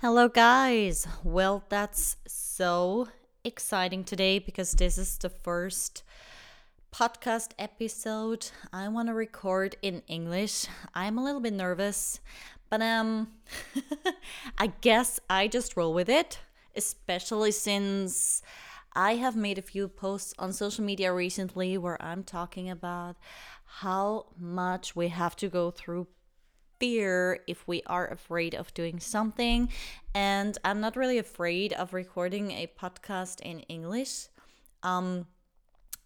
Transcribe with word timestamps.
Hello, 0.00 0.28
guys. 0.28 1.08
Well, 1.24 1.64
that's 1.70 2.18
so 2.26 3.08
exciting 3.44 4.04
today 4.04 4.38
because 4.38 4.72
this 4.72 4.98
is 4.98 5.16
the 5.16 5.30
first 5.30 6.02
podcast 6.92 7.52
episode 7.58 8.50
I 8.74 8.88
want 8.88 9.08
to 9.08 9.14
record 9.14 9.76
in 9.80 10.02
English. 10.06 10.66
I'm 10.94 11.16
a 11.16 11.24
little 11.24 11.40
bit 11.40 11.54
nervous, 11.54 12.20
but 12.68 12.82
um 12.82 13.28
I 14.58 14.66
guess 14.82 15.18
I 15.30 15.48
just 15.48 15.78
roll 15.78 15.94
with 15.94 16.10
it, 16.10 16.40
especially 16.76 17.50
since 17.50 18.42
I 18.94 19.14
have 19.14 19.34
made 19.34 19.56
a 19.56 19.62
few 19.62 19.88
posts 19.88 20.34
on 20.38 20.52
social 20.52 20.84
media 20.84 21.10
recently 21.10 21.78
where 21.78 22.00
I'm 22.02 22.22
talking 22.22 22.68
about 22.68 23.16
how 23.64 24.26
much 24.38 24.94
we 24.94 25.08
have 25.08 25.36
to 25.36 25.48
go 25.48 25.70
through 25.70 26.06
fear 26.78 27.40
if 27.46 27.66
we 27.66 27.82
are 27.86 28.06
afraid 28.08 28.54
of 28.54 28.72
doing 28.74 29.00
something. 29.00 29.68
And 30.14 30.56
I'm 30.64 30.80
not 30.80 30.96
really 30.96 31.18
afraid 31.18 31.72
of 31.72 31.92
recording 31.92 32.50
a 32.52 32.68
podcast 32.80 33.40
in 33.40 33.60
English. 33.60 34.28
Um, 34.82 35.26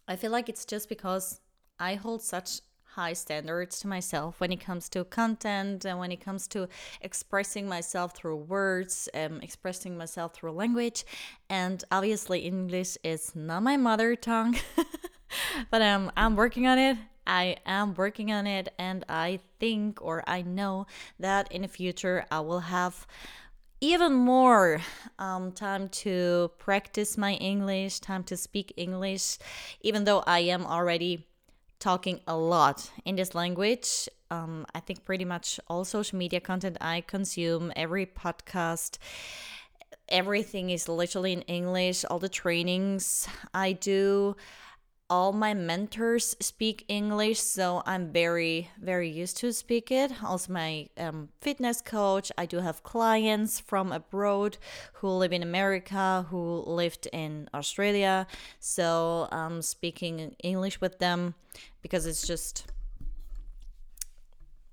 I 0.07 0.15
feel 0.15 0.31
like 0.31 0.49
it's 0.49 0.65
just 0.65 0.89
because 0.89 1.39
I 1.79 1.95
hold 1.95 2.21
such 2.21 2.61
high 2.95 3.13
standards 3.13 3.79
to 3.79 3.87
myself 3.87 4.41
when 4.41 4.51
it 4.51 4.59
comes 4.59 4.89
to 4.89 5.03
content 5.05 5.85
and 5.85 5.97
when 5.97 6.11
it 6.11 6.19
comes 6.19 6.47
to 6.49 6.67
expressing 6.99 7.67
myself 7.67 8.15
through 8.15 8.35
words, 8.35 9.07
um, 9.13 9.39
expressing 9.41 9.97
myself 9.97 10.33
through 10.33 10.51
language. 10.51 11.05
And 11.49 11.83
obviously, 11.91 12.39
English 12.39 12.97
is 13.03 13.33
not 13.33 13.63
my 13.63 13.77
mother 13.77 14.15
tongue, 14.15 14.57
but 15.71 15.81
um, 15.81 16.11
I'm 16.17 16.35
working 16.35 16.67
on 16.67 16.77
it. 16.77 16.97
I 17.25 17.57
am 17.65 17.93
working 17.93 18.31
on 18.31 18.47
it, 18.47 18.73
and 18.77 19.05
I 19.07 19.39
think 19.59 20.01
or 20.01 20.23
I 20.27 20.41
know 20.41 20.87
that 21.19 21.51
in 21.51 21.61
the 21.61 21.67
future 21.67 22.25
I 22.31 22.39
will 22.41 22.61
have 22.61 23.07
even 23.79 24.13
more 24.13 24.79
um, 25.17 25.51
time 25.51 25.89
to 25.89 26.51
practice 26.59 27.17
my 27.17 27.33
English, 27.33 27.99
time 27.99 28.23
to 28.25 28.37
speak 28.37 28.73
English, 28.77 29.39
even 29.81 30.03
though 30.03 30.23
I 30.27 30.39
am 30.39 30.65
already 30.65 31.27
talking 31.79 32.19
a 32.27 32.37
lot 32.37 32.91
in 33.05 33.15
this 33.15 33.33
language. 33.33 34.07
Um, 34.29 34.65
I 34.73 34.79
think 34.79 35.03
pretty 35.03 35.25
much 35.25 35.59
all 35.67 35.83
social 35.83 36.17
media 36.17 36.39
content 36.39 36.77
I 36.79 37.01
consume, 37.01 37.73
every 37.75 38.05
podcast, 38.05 38.99
everything 40.07 40.69
is 40.69 40.87
literally 40.87 41.33
in 41.33 41.41
English, 41.41 42.05
all 42.05 42.19
the 42.19 42.29
trainings 42.29 43.27
I 43.53 43.73
do 43.73 44.35
all 45.11 45.33
my 45.33 45.53
mentors 45.53 46.37
speak 46.39 46.85
English, 46.87 47.41
so 47.41 47.83
I'm 47.85 48.13
very, 48.13 48.69
very 48.81 49.09
used 49.09 49.35
to 49.39 49.51
speak 49.51 49.91
it. 49.91 50.09
Also, 50.23 50.53
my 50.53 50.87
um, 50.97 51.27
fitness 51.41 51.81
coach, 51.81 52.31
I 52.37 52.45
do 52.45 52.59
have 52.59 52.81
clients 52.83 53.59
from 53.59 53.91
abroad 53.91 54.57
who 54.93 55.09
live 55.09 55.33
in 55.33 55.43
America, 55.43 56.25
who 56.29 56.63
lived 56.65 57.09
in 57.11 57.49
Australia. 57.53 58.25
So 58.61 59.27
I'm 59.33 59.61
speaking 59.61 60.33
English 60.41 60.79
with 60.79 60.99
them 60.99 61.35
because 61.81 62.05
it's 62.05 62.25
just 62.25 62.71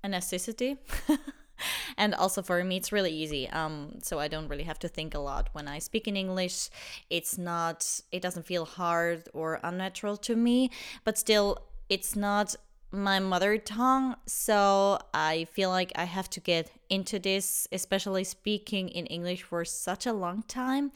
a 0.01 0.07
necessity. 0.07 0.77
and 1.97 2.13
also 2.15 2.41
for 2.41 2.63
me 2.63 2.77
it's 2.77 2.91
really 2.91 3.11
easy 3.11 3.49
um 3.49 3.93
so 4.01 4.19
i 4.19 4.27
don't 4.27 4.47
really 4.47 4.63
have 4.63 4.79
to 4.79 4.87
think 4.87 5.13
a 5.13 5.19
lot 5.19 5.49
when 5.53 5.67
i 5.67 5.79
speak 5.79 6.07
in 6.07 6.15
english. 6.15 6.69
It's 7.09 7.37
not 7.37 8.01
it 8.11 8.21
doesn't 8.21 8.45
feel 8.45 8.65
hard 8.65 9.29
or 9.33 9.59
unnatural 9.63 10.17
to 10.17 10.35
me 10.35 10.71
but 11.03 11.17
still 11.17 11.57
it's 11.89 12.15
not 12.15 12.55
my 12.91 13.19
mother 13.19 13.57
tongue 13.57 14.15
so 14.25 14.99
i 15.13 15.45
feel 15.51 15.69
like 15.69 15.91
i 15.95 16.05
have 16.05 16.29
to 16.29 16.39
get 16.39 16.71
into 16.89 17.19
this 17.19 17.67
especially 17.71 18.23
speaking 18.23 18.89
in 18.89 19.05
english 19.05 19.43
for 19.43 19.63
such 19.65 20.05
a 20.05 20.13
long 20.13 20.43
time. 20.47 20.91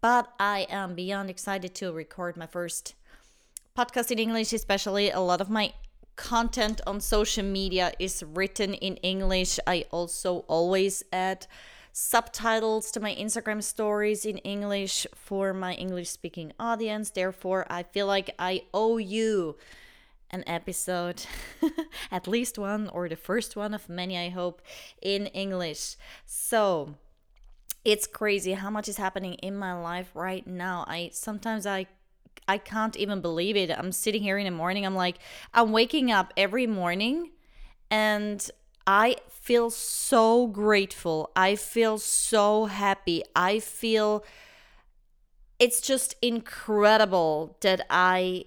But 0.00 0.32
i 0.38 0.66
am 0.70 0.94
beyond 0.94 1.30
excited 1.30 1.74
to 1.76 1.92
record 1.92 2.36
my 2.36 2.46
first 2.46 2.94
podcast 3.76 4.10
in 4.10 4.18
english 4.18 4.52
especially 4.52 5.10
a 5.10 5.20
lot 5.20 5.40
of 5.40 5.50
my 5.50 5.72
content 6.20 6.82
on 6.86 7.00
social 7.00 7.42
media 7.42 7.92
is 7.98 8.22
written 8.22 8.74
in 8.74 8.96
English. 8.96 9.58
I 9.66 9.86
also 9.90 10.44
always 10.48 11.02
add 11.12 11.46
subtitles 11.92 12.90
to 12.92 13.00
my 13.00 13.14
Instagram 13.14 13.62
stories 13.62 14.26
in 14.26 14.36
English 14.38 15.06
for 15.14 15.54
my 15.54 15.72
English 15.74 16.10
speaking 16.10 16.52
audience. 16.60 17.10
Therefore, 17.10 17.66
I 17.70 17.84
feel 17.84 18.06
like 18.06 18.34
I 18.38 18.62
owe 18.74 18.98
you 18.98 19.56
an 20.30 20.44
episode, 20.46 21.24
at 22.12 22.28
least 22.28 22.58
one, 22.58 22.88
or 22.90 23.08
the 23.08 23.16
first 23.16 23.56
one 23.56 23.72
of 23.72 23.88
many, 23.88 24.18
I 24.18 24.28
hope, 24.28 24.60
in 25.00 25.26
English. 25.28 25.96
So, 26.26 26.96
it's 27.82 28.06
crazy 28.06 28.52
how 28.52 28.68
much 28.68 28.88
is 28.88 28.98
happening 28.98 29.34
in 29.34 29.56
my 29.56 29.72
life 29.72 30.10
right 30.14 30.46
now. 30.46 30.84
I 30.86 31.10
sometimes 31.14 31.66
I 31.66 31.86
I 32.48 32.58
can't 32.58 32.96
even 32.96 33.20
believe 33.20 33.56
it. 33.56 33.70
I'm 33.70 33.92
sitting 33.92 34.22
here 34.22 34.38
in 34.38 34.44
the 34.44 34.50
morning. 34.50 34.84
I'm 34.84 34.94
like, 34.94 35.18
I'm 35.54 35.72
waking 35.72 36.10
up 36.10 36.32
every 36.36 36.66
morning 36.66 37.30
and 37.90 38.48
I 38.86 39.16
feel 39.28 39.70
so 39.70 40.46
grateful. 40.46 41.30
I 41.36 41.56
feel 41.56 41.98
so 41.98 42.66
happy. 42.66 43.22
I 43.36 43.60
feel 43.60 44.24
it's 45.58 45.80
just 45.80 46.16
incredible 46.22 47.56
that 47.60 47.86
I 47.90 48.46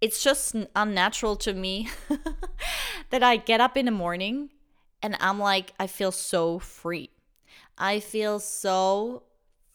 it's 0.00 0.22
just 0.22 0.56
unnatural 0.74 1.36
to 1.36 1.52
me 1.52 1.88
that 3.10 3.22
I 3.22 3.36
get 3.36 3.60
up 3.60 3.76
in 3.76 3.84
the 3.84 3.92
morning 3.92 4.50
and 5.02 5.16
I'm 5.20 5.38
like 5.38 5.74
I 5.78 5.86
feel 5.86 6.12
so 6.12 6.58
free. 6.58 7.10
I 7.78 8.00
feel 8.00 8.38
so 8.38 9.22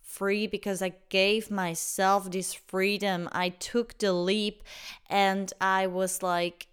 free 0.08 0.48
because 0.48 0.82
I 0.82 0.94
gave 1.10 1.52
myself 1.52 2.32
this 2.32 2.54
freedom. 2.54 3.30
I 3.32 3.50
took 3.50 3.98
the 3.98 4.14
leap 4.14 4.64
and 5.10 5.52
I 5.60 5.86
was 5.88 6.24
like, 6.24 6.68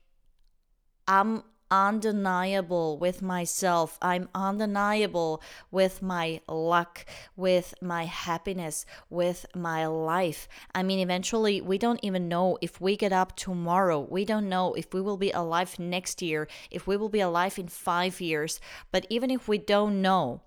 I'm 1.07 1.43
undeniable 1.71 2.97
with 2.99 3.21
myself. 3.21 3.99
I'm 4.01 4.29
undeniable 4.35 5.43
with 5.73 6.01
my 6.01 6.41
luck, 6.47 7.05
with 7.37 7.75
my 7.83 8.05
happiness, 8.05 8.87
with 9.11 9.45
my 9.55 9.87
life. 9.87 10.49
I 10.75 10.85
mean, 10.85 11.01
eventually, 11.01 11.61
we 11.61 11.77
don't 11.77 12.01
even 12.03 12.29
know 12.29 12.57
if 12.63 12.81
we 12.81 12.97
get 12.97 13.13
up 13.13 13.35
tomorrow. 13.35 14.01
We 14.01 14.25
don't 14.25 14.49
know 14.49 14.75
if 14.75 14.95
we 14.95 15.01
will 15.01 15.17
be 15.17 15.33
alive 15.33 15.79
next 15.79 16.23
year, 16.23 16.47
if 16.71 16.87
we 16.87 16.97
will 16.97 17.09
be 17.09 17.21
alive 17.21 17.59
in 17.59 17.69
five 17.69 18.21
years. 18.21 18.61
But 18.93 19.07
even 19.11 19.31
if 19.31 19.49
we 19.49 19.59
don't 19.59 20.01
know, 20.01 20.43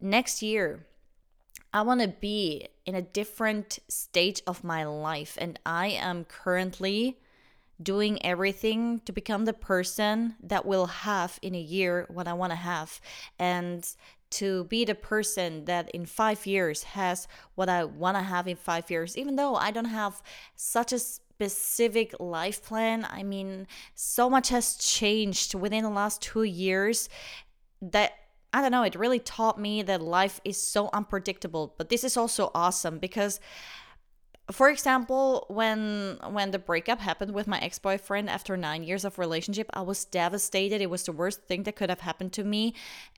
next 0.00 0.42
year, 0.42 0.84
I 1.76 1.82
want 1.82 2.00
to 2.00 2.08
be 2.08 2.68
in 2.86 2.94
a 2.94 3.02
different 3.02 3.80
stage 3.86 4.40
of 4.46 4.64
my 4.64 4.84
life. 4.84 5.36
And 5.38 5.58
I 5.66 5.88
am 5.88 6.24
currently 6.24 7.18
doing 7.82 8.24
everything 8.24 9.02
to 9.04 9.12
become 9.12 9.44
the 9.44 9.52
person 9.52 10.36
that 10.42 10.64
will 10.64 10.86
have 10.86 11.38
in 11.42 11.54
a 11.54 11.60
year 11.60 12.06
what 12.08 12.26
I 12.26 12.32
want 12.32 12.52
to 12.52 12.56
have. 12.56 12.98
And 13.38 13.86
to 14.30 14.64
be 14.64 14.86
the 14.86 14.94
person 14.94 15.66
that 15.66 15.90
in 15.90 16.06
five 16.06 16.46
years 16.46 16.82
has 16.82 17.28
what 17.56 17.68
I 17.68 17.84
want 17.84 18.16
to 18.16 18.22
have 18.22 18.48
in 18.48 18.56
five 18.56 18.90
years, 18.90 19.18
even 19.18 19.36
though 19.36 19.56
I 19.56 19.70
don't 19.70 19.84
have 19.84 20.22
such 20.54 20.94
a 20.94 20.98
specific 20.98 22.14
life 22.18 22.64
plan. 22.64 23.06
I 23.10 23.22
mean, 23.22 23.66
so 23.94 24.30
much 24.30 24.48
has 24.48 24.76
changed 24.76 25.54
within 25.54 25.84
the 25.84 25.90
last 25.90 26.22
two 26.22 26.44
years 26.44 27.10
that 27.82 28.14
I 28.52 28.62
don't 28.62 28.70
know, 28.70 28.82
it 28.82 28.94
really 28.94 29.18
taught 29.18 29.60
me 29.60 29.82
that 29.82 30.00
life 30.00 30.40
is 30.44 30.60
so 30.60 30.88
unpredictable. 30.92 31.74
But 31.76 31.88
this 31.88 32.04
is 32.04 32.16
also 32.16 32.50
awesome 32.54 32.98
because 32.98 33.40
for 34.50 34.68
example 34.68 35.44
when 35.48 36.18
when 36.30 36.52
the 36.52 36.58
breakup 36.58 37.00
happened 37.00 37.32
with 37.32 37.46
my 37.46 37.58
ex-boyfriend 37.58 38.30
after 38.30 38.56
9 38.56 38.84
years 38.84 39.04
of 39.04 39.18
relationship 39.18 39.68
i 39.74 39.80
was 39.80 40.04
devastated 40.04 40.80
it 40.80 40.88
was 40.88 41.02
the 41.02 41.12
worst 41.12 41.42
thing 41.44 41.64
that 41.64 41.74
could 41.74 41.90
have 41.90 42.00
happened 42.00 42.32
to 42.32 42.44
me 42.44 42.72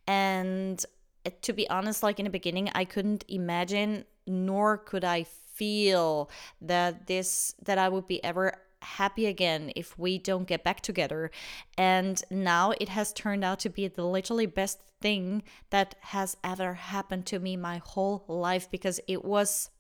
and 0.06 0.86
eh, 1.26 1.30
to 1.42 1.52
be 1.52 1.68
honest 1.68 2.02
like 2.02 2.18
in 2.18 2.24
the 2.24 2.30
beginning 2.30 2.70
i 2.74 2.84
couldn't 2.84 3.24
imagine 3.28 4.04
nor 4.26 4.78
could 4.78 5.04
i 5.04 5.22
feel 5.22 6.30
that 6.62 7.06
this 7.06 7.54
that 7.62 7.76
i 7.76 7.88
would 7.88 8.06
be 8.06 8.24
ever 8.24 8.54
happy 8.82 9.26
again 9.26 9.72
if 9.76 9.98
we 9.98 10.18
don't 10.18 10.46
get 10.46 10.64
back 10.64 10.80
together. 10.80 11.30
And 11.76 12.22
now 12.30 12.72
it 12.80 12.88
has 12.90 13.12
turned 13.12 13.44
out 13.44 13.60
to 13.60 13.68
be 13.68 13.88
the 13.88 14.06
literally 14.06 14.46
best 14.46 14.80
thing 15.00 15.42
that 15.70 15.94
has 16.00 16.36
ever 16.42 16.74
happened 16.74 17.26
to 17.26 17.38
me 17.38 17.56
my 17.56 17.78
whole 17.84 18.24
life 18.28 18.70
because 18.70 19.00
it 19.06 19.24
was 19.24 19.70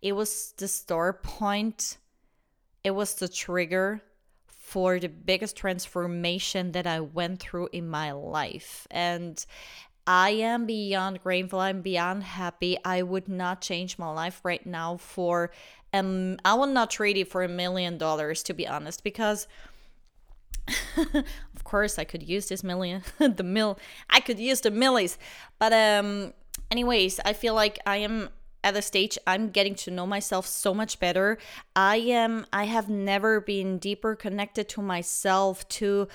it 0.00 0.12
was 0.12 0.54
the 0.56 0.68
start 0.68 1.22
point. 1.22 1.98
It 2.82 2.92
was 2.92 3.14
the 3.16 3.28
trigger 3.28 4.02
for 4.46 4.98
the 4.98 5.08
biggest 5.08 5.56
transformation 5.56 6.72
that 6.72 6.86
I 6.86 7.00
went 7.00 7.40
through 7.40 7.68
in 7.72 7.88
my 7.88 8.12
life. 8.12 8.86
And 8.90 9.44
I 10.08 10.30
am 10.30 10.64
beyond 10.64 11.22
grateful. 11.22 11.60
I'm 11.60 11.82
beyond 11.82 12.22
happy. 12.22 12.78
I 12.82 13.02
would 13.02 13.28
not 13.28 13.60
change 13.60 13.98
my 13.98 14.10
life 14.10 14.40
right 14.42 14.64
now 14.64 14.96
for 14.96 15.52
um 15.92 16.38
I 16.44 16.54
would 16.54 16.70
not 16.70 16.90
trade 16.90 17.18
it 17.18 17.28
for 17.28 17.42
a 17.44 17.48
million 17.48 17.98
dollars 17.98 18.42
to 18.44 18.54
be 18.54 18.66
honest 18.66 19.04
because 19.04 19.46
of 20.96 21.64
course 21.64 21.98
I 21.98 22.04
could 22.04 22.22
use 22.22 22.48
this 22.48 22.64
million 22.64 23.02
the 23.18 23.42
mill 23.42 23.78
I 24.10 24.20
could 24.20 24.38
use 24.38 24.62
the 24.62 24.70
millies 24.70 25.18
but 25.58 25.72
um 25.72 26.32
anyways, 26.70 27.20
I 27.24 27.32
feel 27.32 27.54
like 27.54 27.78
I 27.86 27.98
am 27.98 28.30
at 28.64 28.76
a 28.76 28.82
stage 28.82 29.18
I'm 29.26 29.50
getting 29.50 29.74
to 29.76 29.90
know 29.90 30.06
myself 30.06 30.46
so 30.46 30.74
much 30.74 30.98
better. 30.98 31.38
I 31.76 31.96
am 31.96 32.46
I 32.52 32.64
have 32.64 32.88
never 32.88 33.40
been 33.40 33.78
deeper 33.78 34.14
connected 34.16 34.68
to 34.70 34.82
myself 34.82 35.68
to 35.68 36.08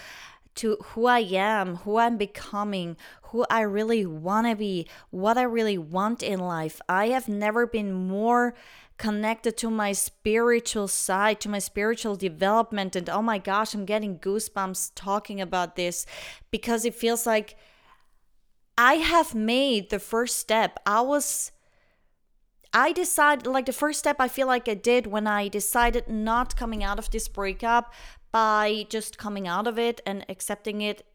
to 0.55 0.77
who 0.83 1.05
I 1.05 1.19
am, 1.19 1.77
who 1.77 1.97
I'm 1.97 2.17
becoming, 2.17 2.97
who 3.23 3.45
I 3.50 3.61
really 3.61 4.05
want 4.05 4.47
to 4.47 4.55
be, 4.55 4.88
what 5.09 5.38
I 5.38 5.44
really 5.44 5.77
want 5.77 6.21
in 6.21 6.39
life. 6.39 6.81
I 6.88 7.07
have 7.09 7.27
never 7.27 7.65
been 7.65 7.94
more 7.94 8.53
connected 8.97 9.57
to 9.57 9.69
my 9.69 9.91
spiritual 9.91 10.88
side, 10.88 11.39
to 11.41 11.50
my 11.50 11.59
spiritual 11.59 12.15
development. 12.15 12.95
And 12.95 13.09
oh 13.09 13.21
my 13.21 13.39
gosh, 13.39 13.73
I'm 13.73 13.85
getting 13.85 14.19
goosebumps 14.19 14.91
talking 14.95 15.41
about 15.41 15.75
this 15.75 16.05
because 16.51 16.85
it 16.85 16.94
feels 16.94 17.25
like 17.25 17.55
I 18.77 18.95
have 18.95 19.33
made 19.35 19.89
the 19.89 20.00
first 20.00 20.38
step. 20.38 20.79
I 20.85 21.01
was. 21.01 21.51
I 22.75 22.91
decided, 22.91 23.45
like, 23.45 23.67
the 23.67 23.71
first 23.71 24.00
step 24.00 24.15
I 24.19 24.27
feel 24.27 24.47
like 24.47 24.67
I 24.67 24.73
did 24.73 25.05
when 25.05 25.27
I 25.27 25.47
decided 25.47 26.07
not 26.07 26.55
coming 26.55 26.83
out 26.83 26.97
of 26.97 27.11
this 27.11 27.27
breakup 27.27 27.94
by 28.33 28.85
just 28.89 29.18
coming 29.18 29.47
out 29.47 29.68
of 29.68 29.80
it 29.80 30.01
and 30.06 30.25
accepting 30.27 30.81
it 30.81 31.06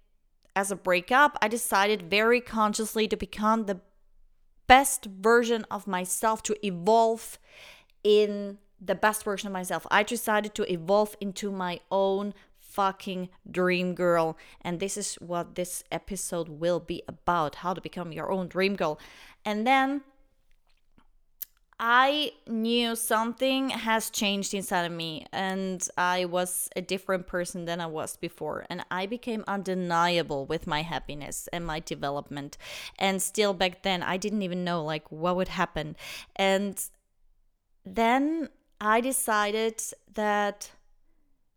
as 0.57 0.71
a 0.71 0.77
breakup. 0.77 1.37
I 1.43 1.49
decided 1.49 2.09
very 2.09 2.41
consciously 2.41 3.07
to 3.09 3.17
become 3.17 3.67
the 3.67 3.81
best 4.69 5.07
version 5.07 5.67
of 5.71 5.87
myself, 5.87 6.43
to 6.45 6.57
evolve 6.65 7.39
in 8.05 8.59
the 8.81 8.95
best 8.95 9.25
version 9.25 9.49
of 9.49 9.53
myself. 9.53 9.85
I 9.91 10.05
decided 10.05 10.55
to 10.55 10.73
evolve 10.73 11.17
into 11.21 11.51
my 11.51 11.81
own 11.91 12.35
fucking 12.57 13.29
dream 13.51 13.95
girl. 13.95 14.39
And 14.61 14.79
this 14.79 14.97
is 14.97 15.17
what 15.17 15.57
this 15.57 15.83
episode 15.91 16.49
will 16.49 16.79
be 16.79 17.03
about 17.09 17.57
how 17.57 17.75
to 17.75 17.81
become 17.81 18.13
your 18.13 18.31
own 18.31 18.47
dream 18.47 18.77
girl. 18.77 19.01
And 19.45 19.67
then 19.67 20.03
I 21.81 22.33
knew 22.49 22.97
something 22.97 23.71
has 23.71 24.11
changed 24.11 24.53
inside 24.53 24.85
of 24.85 24.93
me, 24.93 25.27
and 25.33 25.87
I 25.97 26.25
was 26.25 26.69
a 26.75 26.83
different 26.83 27.29
person 27.29 27.67
than 27.67 27.81
I 27.81 27.87
was 27.87 28.17
before. 28.17 28.67
And 28.69 28.85
I 28.91 29.07
became 29.07 29.45
undeniable 29.47 30.45
with 30.45 30.67
my 30.67 30.83
happiness 30.83 31.49
and 31.53 31.65
my 31.65 31.79
development. 31.79 32.59
And 32.99 33.23
still 33.23 33.55
back 33.55 33.83
then, 33.83 34.03
I 34.03 34.17
didn't 34.17 34.43
even 34.43 34.65
know 34.65 34.85
like 34.85 35.11
what 35.13 35.37
would 35.37 35.49
happen. 35.49 35.95
And 36.35 36.85
then 37.85 38.49
I 38.81 39.01
decided 39.01 39.81
that 40.15 40.73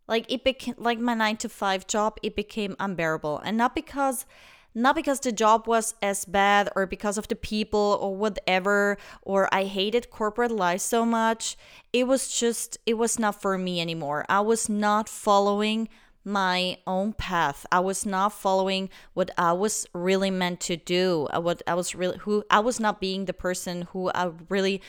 like 0.06 0.30
it 0.30 0.44
became 0.44 0.74
like 0.78 0.98
my 0.98 1.14
9 1.14 1.36
to 1.38 1.48
5 1.48 1.86
job 1.86 2.18
it 2.22 2.34
became 2.34 2.74
unbearable 2.80 3.38
and 3.44 3.56
not 3.56 3.74
because 3.74 4.26
not 4.74 4.94
because 4.94 5.20
the 5.20 5.32
job 5.32 5.66
was 5.66 5.94
as 6.02 6.24
bad 6.24 6.68
or 6.74 6.86
because 6.86 7.18
of 7.18 7.28
the 7.28 7.36
people 7.36 7.98
or 8.00 8.16
whatever 8.16 8.96
or 9.22 9.48
I 9.52 9.64
hated 9.64 10.10
corporate 10.10 10.50
life 10.50 10.80
so 10.80 11.04
much. 11.04 11.56
It 11.92 12.06
was 12.06 12.32
just 12.32 12.78
it 12.86 12.94
was 12.94 13.18
not 13.18 13.40
for 13.40 13.58
me 13.58 13.80
anymore. 13.80 14.24
I 14.28 14.40
was 14.40 14.68
not 14.68 15.08
following 15.08 15.88
my 16.24 16.78
own 16.86 17.12
path. 17.12 17.66
I 17.72 17.80
was 17.80 18.06
not 18.06 18.32
following 18.32 18.88
what 19.12 19.30
I 19.36 19.52
was 19.52 19.86
really 19.92 20.30
meant 20.30 20.60
to 20.60 20.76
do. 20.76 21.28
What 21.34 21.62
I 21.66 21.74
was 21.74 21.94
really 21.94 22.18
who 22.18 22.44
I 22.50 22.60
was 22.60 22.78
not 22.80 23.00
being 23.00 23.24
the 23.24 23.32
person 23.32 23.82
who 23.92 24.10
I 24.14 24.30
really 24.48 24.80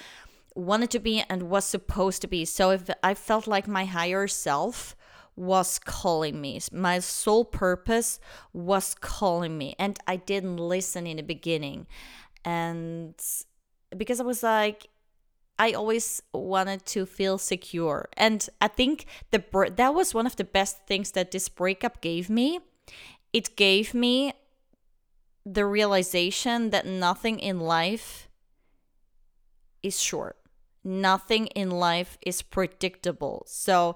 wanted 0.55 0.91
to 0.91 0.99
be 0.99 1.23
and 1.29 1.49
was 1.49 1.65
supposed 1.65 2.21
to 2.21 2.27
be. 2.27 2.45
So 2.45 2.69
if 2.71 2.89
I 3.01 3.15
felt 3.15 3.47
like 3.47 3.67
my 3.67 3.85
higher 3.85 4.27
self 4.27 4.95
was 5.35 5.79
calling 5.79 6.39
me, 6.39 6.59
my 6.71 6.99
soul 6.99 7.45
purpose 7.45 8.19
was 8.51 8.95
calling 8.95 9.57
me, 9.57 9.75
and 9.79 9.97
I 10.07 10.17
didn't 10.17 10.57
listen 10.57 11.07
in 11.07 11.17
the 11.17 11.23
beginning. 11.23 11.87
And 12.45 13.15
because 13.95 14.19
I 14.19 14.23
was 14.23 14.43
like, 14.43 14.87
I 15.57 15.71
always 15.71 16.21
wanted 16.33 16.85
to 16.87 17.05
feel 17.05 17.37
secure. 17.37 18.09
And 18.17 18.47
I 18.59 18.67
think 18.67 19.05
the 19.31 19.43
that 19.75 19.93
was 19.93 20.13
one 20.13 20.25
of 20.25 20.35
the 20.35 20.43
best 20.43 20.85
things 20.87 21.11
that 21.11 21.31
this 21.31 21.47
breakup 21.49 22.01
gave 22.01 22.29
me. 22.29 22.59
It 23.31 23.55
gave 23.55 23.93
me 23.93 24.33
the 25.45 25.65
realization 25.65 26.69
that 26.71 26.85
nothing 26.85 27.39
in 27.39 27.59
life 27.59 28.29
is 29.81 30.01
short 30.01 30.37
nothing 30.83 31.47
in 31.47 31.71
life 31.71 32.17
is 32.25 32.41
predictable. 32.41 33.43
So 33.47 33.95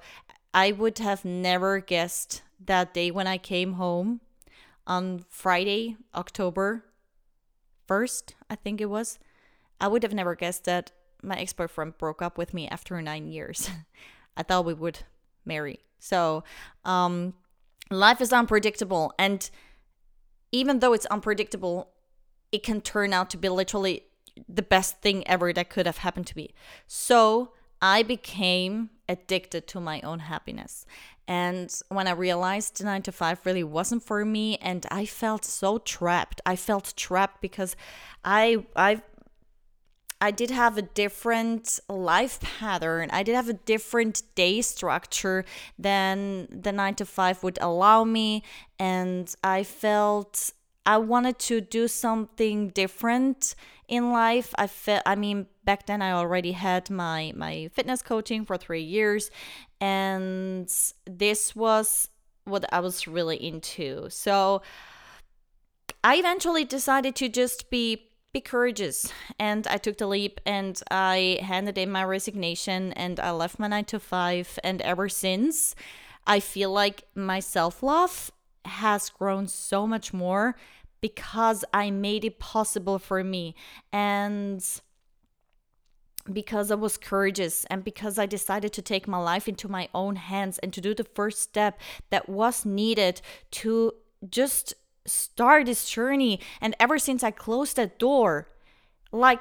I 0.54 0.72
would 0.72 0.98
have 1.00 1.24
never 1.26 1.80
guessed 1.80 2.42
that 2.66 2.94
day 2.94 3.12
when 3.12 3.28
I 3.28 3.38
came 3.38 3.74
home 3.74 4.22
on 4.86 5.26
Friday, 5.30 5.98
October 6.16 6.86
1st, 7.88 8.34
I 8.50 8.56
think 8.56 8.82
it 8.82 8.86
was. 8.86 9.20
I 9.80 9.88
would 9.88 10.04
have 10.04 10.14
never 10.14 10.36
guessed 10.36 10.66
that 10.66 10.92
my 11.22 11.38
ex 11.38 11.54
boyfriend 11.54 11.98
broke 11.98 12.22
up 12.22 12.38
with 12.38 12.54
me 12.54 12.68
after 12.68 13.00
nine 13.02 13.28
years. 13.28 13.70
I 14.38 14.44
thought 14.44 14.66
we 14.66 14.74
would 14.74 15.00
marry. 15.46 15.80
So, 16.00 16.44
um, 16.86 17.34
life 17.90 18.22
is 18.22 18.32
unpredictable. 18.32 19.14
And 19.18 19.50
even 20.52 20.80
though 20.80 20.94
it's 20.94 21.06
unpredictable, 21.08 21.90
it 22.52 22.64
can 22.64 22.82
turn 22.82 23.14
out 23.14 23.30
to 23.32 23.38
be 23.38 23.50
literally 23.50 24.04
the 24.48 24.62
best 24.62 25.02
thing 25.02 25.28
ever 25.28 25.52
that 25.54 25.70
could 25.70 25.86
have 25.86 25.98
happened 25.98 26.28
to 26.28 26.38
me. 26.38 26.54
So 26.86 27.52
I 27.82 28.04
became 28.04 28.92
addicted 29.10 29.68
to 29.68 29.80
my 29.80 30.02
own 30.02 30.20
happiness. 30.20 30.86
And 31.28 31.74
when 31.90 32.08
I 32.08 32.12
realized 32.12 32.84
nine 32.84 33.02
to 33.04 33.12
five 33.12 33.46
really 33.46 33.64
wasn't 33.64 34.04
for 34.04 34.24
me, 34.24 34.58
and 34.58 34.86
I 34.90 35.06
felt 35.06 35.44
so 35.44 35.78
trapped. 35.78 36.40
I 36.46 36.56
felt 36.56 36.94
trapped 36.96 37.42
because 37.42 37.76
I 38.24 38.66
I 38.76 39.02
I 40.20 40.32
did 40.32 40.50
have 40.50 40.78
a 40.78 40.82
different 40.82 41.80
life 41.88 42.40
pattern. 42.40 43.10
I 43.12 43.24
did 43.24 43.36
have 43.36 43.50
a 43.50 43.54
different 43.54 44.24
day 44.36 44.62
structure 44.62 45.46
than 45.78 46.48
the 46.50 46.72
nine 46.72 46.96
to 46.96 47.06
five 47.06 47.44
would 47.44 47.60
allow 47.62 48.04
me. 48.04 48.44
And 48.80 49.34
I 49.44 49.64
felt 49.64 50.52
I 50.86 50.98
wanted 50.98 51.38
to 51.40 51.62
do 51.62 51.88
something 51.88 52.70
different 52.70 53.54
in 53.88 54.12
life. 54.12 54.54
I 54.58 54.68
felt 54.68 55.04
I 55.06 55.16
mean 55.16 55.48
back 55.64 55.86
then 55.86 56.02
I 56.02 56.12
already 56.12 56.52
had 56.52 56.90
my 56.90 57.34
my 57.36 57.70
fitness 57.74 58.02
coaching 58.02 58.46
for 58.46 58.58
3 58.58 58.82
years 58.82 59.32
and 59.80 60.70
this 61.06 61.56
was 61.56 62.10
what 62.46 62.66
I 62.74 62.80
was 62.80 63.08
really 63.08 63.38
into. 63.38 64.10
So 64.10 64.62
I 66.04 66.16
eventually 66.16 66.66
decided 66.66 67.16
to 67.18 67.30
just 67.30 67.70
be 67.70 68.04
be 68.34 68.42
courageous 68.42 69.12
and 69.40 69.66
I 69.68 69.78
took 69.78 69.98
the 69.98 70.08
leap 70.08 70.42
and 70.46 70.80
I 70.92 71.40
handed 71.42 71.78
in 71.78 71.92
my 71.92 72.04
resignation 72.04 72.92
and 72.94 73.20
I 73.20 73.32
left 73.32 73.58
my 73.58 73.68
9 73.68 73.86
to 73.86 74.00
5 74.00 74.60
and 74.64 74.82
ever 74.82 75.08
since 75.08 75.76
I 76.26 76.42
feel 76.42 76.72
like 76.72 77.04
my 77.16 77.40
self-love 77.40 78.32
has 78.66 79.10
grown 79.10 79.48
so 79.48 79.88
much 79.88 80.14
more 80.14 80.58
because 81.02 81.64
I 81.74 81.92
made 81.92 82.26
it 82.26 82.40
possible 82.40 83.00
for 83.00 83.24
me. 83.24 83.56
And 83.92 84.64
because 86.32 86.72
I 86.72 86.76
was 86.76 86.98
courageous 86.98 87.66
and 87.66 87.84
because 87.84 88.18
I 88.18 88.26
decided 88.26 88.74
to 88.74 88.82
take 88.82 89.08
my 89.08 89.18
life 89.18 89.48
into 89.48 89.70
my 89.70 89.88
own 89.94 90.18
hands 90.18 90.58
and 90.60 90.74
to 90.74 90.82
do 90.82 90.94
the 90.94 91.04
first 91.04 91.42
step 91.42 91.80
that 92.10 92.28
was 92.28 92.66
needed 92.66 93.22
to 93.52 93.94
just 94.30 94.74
start 95.06 95.66
this 95.66 95.90
journey. 95.90 96.40
And 96.62 96.76
ever 96.80 97.00
since 97.00 97.24
I 97.24 97.32
closed 97.32 97.78
that 97.78 97.98
door, 97.98 98.50
like 99.12 99.40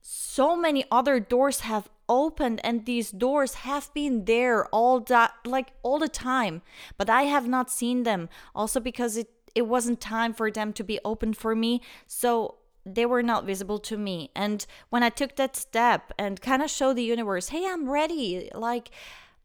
so 0.00 0.56
many 0.56 0.84
other 0.90 1.18
doors 1.18 1.60
have 1.60 1.88
opened 2.08 2.60
and 2.62 2.86
these 2.86 3.10
doors 3.10 3.54
have 3.54 3.92
been 3.92 4.26
there 4.26 4.66
all 4.66 5.00
that 5.00 5.32
like 5.44 5.72
all 5.82 5.98
the 5.98 6.08
time. 6.08 6.62
But 6.98 7.10
i 7.10 7.22
have 7.22 7.48
not 7.48 7.70
seen 7.70 8.02
them. 8.02 8.28
Also 8.54 8.78
because 8.78 9.16
it 9.16 9.30
it 9.56 9.66
wasn't 9.66 10.00
time 10.00 10.32
for 10.34 10.50
them 10.50 10.72
to 10.74 10.84
be 10.84 11.00
open 11.04 11.32
for 11.32 11.56
me. 11.56 11.80
So 12.06 12.56
they 12.84 13.06
were 13.06 13.22
not 13.22 13.46
visible 13.46 13.78
to 13.80 13.96
me. 13.96 14.30
And 14.36 14.64
when 14.90 15.02
I 15.02 15.08
took 15.08 15.34
that 15.36 15.56
step 15.56 16.12
and 16.18 16.40
kind 16.40 16.62
of 16.62 16.70
showed 16.70 16.96
the 16.96 17.02
universe, 17.02 17.48
hey, 17.48 17.66
I'm 17.66 17.88
ready, 17.90 18.50
like, 18.54 18.90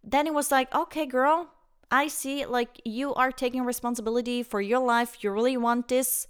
then 0.04 0.28
it 0.28 0.34
was 0.34 0.52
like, 0.52 0.74
okay, 0.76 1.06
girl, 1.06 1.50
I 1.90 2.08
see, 2.08 2.46
like, 2.46 2.82
you 2.84 3.14
are 3.16 3.32
taking 3.32 3.64
responsibility 3.64 4.44
for 4.44 4.62
your 4.62 4.80
life. 4.80 5.24
You 5.24 5.32
really 5.32 5.58
want 5.58 5.88
this. 5.88 6.28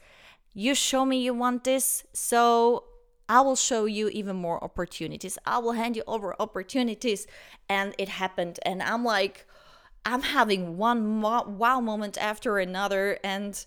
You 0.54 0.76
show 0.76 1.04
me 1.06 1.22
you 1.22 1.34
want 1.34 1.64
this. 1.64 2.04
So 2.14 2.86
I 3.28 3.42
will 3.42 3.56
show 3.56 3.86
you 3.86 4.10
even 4.10 4.36
more 4.36 4.64
opportunities. 4.64 5.38
I 5.46 5.58
will 5.58 5.74
hand 5.74 5.96
you 5.96 6.04
over 6.08 6.36
opportunities. 6.40 7.28
And 7.68 7.96
it 7.98 8.10
happened. 8.10 8.60
And 8.64 8.82
I'm 8.84 9.04
like, 9.04 9.46
I'm 10.06 10.22
having 10.22 10.78
one 10.78 11.22
wow 11.22 11.80
moment 11.80 12.18
after 12.18 12.58
another, 12.58 13.20
and 13.24 13.64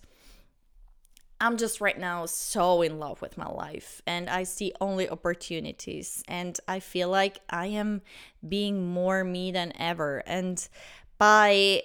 I'm 1.39 1.57
just 1.57 1.81
right 1.81 1.97
now 1.97 2.25
so 2.25 2.81
in 2.81 2.99
love 2.99 3.21
with 3.21 3.37
my 3.37 3.47
life, 3.47 4.01
and 4.05 4.29
I 4.29 4.43
see 4.43 4.73
only 4.81 5.09
opportunities, 5.09 6.23
and 6.27 6.57
I 6.67 6.79
feel 6.79 7.09
like 7.09 7.39
I 7.49 7.67
am 7.67 8.01
being 8.47 8.87
more 8.87 9.23
me 9.23 9.51
than 9.51 9.73
ever, 9.79 10.23
and 10.25 10.67
by 11.17 11.83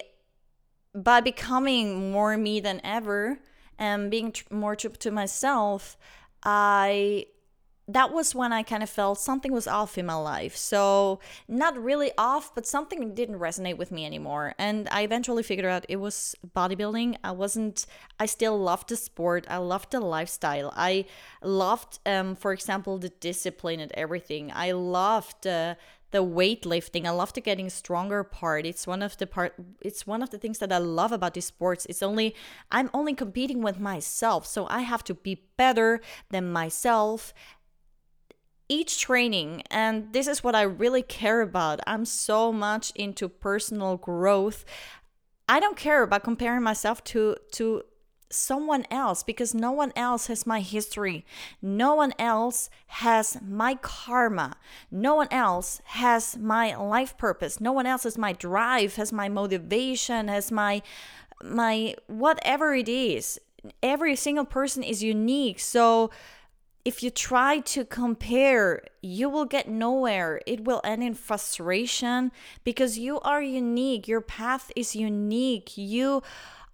by 0.93 1.21
becoming 1.21 2.11
more 2.11 2.37
me 2.37 2.59
than 2.59 2.81
ever 2.83 3.39
and 3.79 4.11
being 4.11 4.33
tr- 4.33 4.53
more 4.53 4.75
true 4.75 4.91
to 4.91 5.11
myself, 5.11 5.97
I 6.43 7.27
that 7.93 8.13
was 8.13 8.33
when 8.33 8.53
I 8.53 8.63
kind 8.63 8.83
of 8.83 8.89
felt 8.89 9.19
something 9.19 9.51
was 9.51 9.67
off 9.67 9.97
in 9.97 10.05
my 10.05 10.15
life. 10.15 10.55
So, 10.55 11.19
not 11.47 11.81
really 11.81 12.11
off, 12.17 12.53
but 12.53 12.65
something 12.65 13.13
didn't 13.13 13.39
resonate 13.39 13.77
with 13.77 13.91
me 13.91 14.05
anymore. 14.05 14.53
And 14.57 14.87
I 14.91 15.01
eventually 15.01 15.43
figured 15.43 15.65
out 15.65 15.85
it 15.89 15.97
was 15.97 16.35
bodybuilding. 16.55 17.17
I 17.23 17.31
wasn't, 17.31 17.85
I 18.19 18.25
still 18.25 18.57
loved 18.57 18.89
the 18.89 18.95
sport. 18.95 19.45
I 19.49 19.57
loved 19.57 19.91
the 19.91 19.99
lifestyle. 19.99 20.71
I 20.75 21.05
loved, 21.43 21.99
um, 22.05 22.35
for 22.35 22.53
example, 22.53 22.97
the 22.97 23.09
discipline 23.09 23.79
and 23.79 23.91
everything. 23.93 24.51
I 24.53 24.71
loved 24.71 25.45
uh, 25.45 25.75
the 26.11 26.23
weightlifting. 26.23 27.05
I 27.05 27.11
love 27.11 27.33
the 27.33 27.41
getting 27.41 27.69
stronger 27.69 28.23
part. 28.23 28.65
It's 28.65 28.85
one 28.85 29.01
of 29.01 29.17
the 29.17 29.25
part 29.25 29.55
it's 29.81 30.05
one 30.05 30.21
of 30.21 30.29
the 30.29 30.37
things 30.37 30.59
that 30.59 30.71
I 30.71 30.77
love 30.77 31.11
about 31.11 31.33
these 31.33 31.45
sports. 31.45 31.85
It's 31.87 32.03
only 32.03 32.35
I'm 32.71 32.89
only 32.93 33.13
competing 33.13 33.61
with 33.61 33.79
myself. 33.79 34.45
So 34.45 34.67
I 34.67 34.81
have 34.81 35.03
to 35.05 35.13
be 35.13 35.43
better 35.57 36.01
than 36.29 36.51
myself 36.51 37.33
each 38.71 38.99
training 38.99 39.61
and 39.69 40.13
this 40.13 40.27
is 40.27 40.45
what 40.45 40.55
I 40.55 40.61
really 40.61 41.01
care 41.01 41.41
about. 41.41 41.81
I'm 41.85 42.05
so 42.05 42.53
much 42.53 42.93
into 42.95 43.27
personal 43.27 43.97
growth. 43.97 44.63
I 45.49 45.59
don't 45.59 45.75
care 45.75 46.03
about 46.03 46.23
comparing 46.23 46.63
myself 46.63 47.03
to 47.11 47.35
to 47.53 47.83
someone 48.29 48.85
else 48.89 49.23
because 49.23 49.53
no 49.53 49.73
one 49.73 49.91
else 49.93 50.27
has 50.27 50.47
my 50.47 50.61
history. 50.61 51.25
No 51.61 51.95
one 51.95 52.13
else 52.17 52.69
has 52.87 53.37
my 53.41 53.75
karma. 53.75 54.55
No 54.89 55.15
one 55.15 55.27
else 55.31 55.81
has 55.87 56.37
my 56.37 56.73
life 56.73 57.17
purpose. 57.17 57.59
No 57.59 57.73
one 57.73 57.85
else 57.85 58.03
has 58.03 58.17
my 58.17 58.31
drive, 58.31 58.95
has 58.95 59.11
my 59.11 59.27
motivation, 59.27 60.29
has 60.29 60.49
my 60.49 60.81
my 61.43 61.95
whatever 62.07 62.73
it 62.73 62.87
is. 62.87 63.37
Every 63.83 64.15
single 64.15 64.45
person 64.45 64.81
is 64.81 65.03
unique. 65.03 65.59
So 65.59 66.09
if 66.83 67.03
you 67.03 67.09
try 67.09 67.59
to 67.59 67.85
compare, 67.85 68.83
you 69.01 69.29
will 69.29 69.45
get 69.45 69.69
nowhere. 69.69 70.41
It 70.47 70.63
will 70.63 70.81
end 70.83 71.03
in 71.03 71.13
frustration 71.13 72.31
because 72.63 72.97
you 72.97 73.19
are 73.19 73.41
unique. 73.41 74.07
Your 74.07 74.21
path 74.21 74.71
is 74.75 74.95
unique. 74.95 75.77
You 75.77 76.23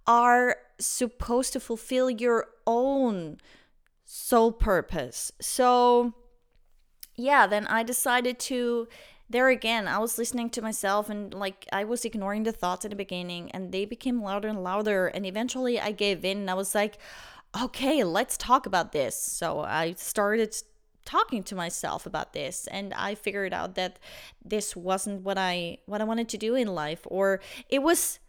are 0.06 0.58
supposed 0.80 1.54
to 1.54 1.60
fulfill 1.60 2.10
your 2.10 2.48
own 2.66 3.38
soul 4.06 4.52
purpose. 4.54 5.32
So, 5.42 6.14
yeah, 7.16 7.48
then 7.48 7.68
I 7.68 7.84
decided 7.84 8.40
to. 8.40 8.88
There 9.30 9.50
again, 9.50 9.90
I 9.90 9.98
was 9.98 10.18
listening 10.18 10.50
to 10.52 10.62
myself 10.62 11.10
and 11.10 11.34
like 11.34 11.68
I 11.74 11.84
was 11.84 12.06
ignoring 12.06 12.44
the 12.44 12.54
thoughts 12.54 12.86
in 12.86 12.92
the 12.92 12.96
beginning 12.96 13.52
and 13.52 13.74
they 13.74 13.84
became 13.84 14.24
louder 14.24 14.48
and 14.48 14.64
louder. 14.64 15.08
And 15.08 15.26
eventually 15.26 15.82
I 15.82 15.92
gave 15.92 16.24
in 16.24 16.38
and 16.38 16.50
I 16.50 16.54
was 16.54 16.74
like, 16.74 16.98
okay, 17.64 18.04
let's 18.04 18.38
talk 18.38 18.66
about 18.66 18.92
this. 18.92 19.16
So 19.16 19.62
I 19.62 19.94
started 19.94 20.56
talking 21.06 21.42
to 21.42 21.56
myself 21.56 22.06
about 22.06 22.34
this 22.34 22.68
and 22.68 22.94
I 22.94 23.16
figured 23.16 23.54
out 23.54 23.76
that 23.76 23.98
this 24.44 24.76
wasn't 24.76 25.22
what 25.24 25.38
I 25.38 25.78
what 25.86 26.02
I 26.02 26.04
wanted 26.04 26.28
to 26.30 26.38
do 26.38 26.54
in 26.54 26.68
life 26.68 27.00
or 27.06 27.40
it 27.70 27.82
was 27.82 28.20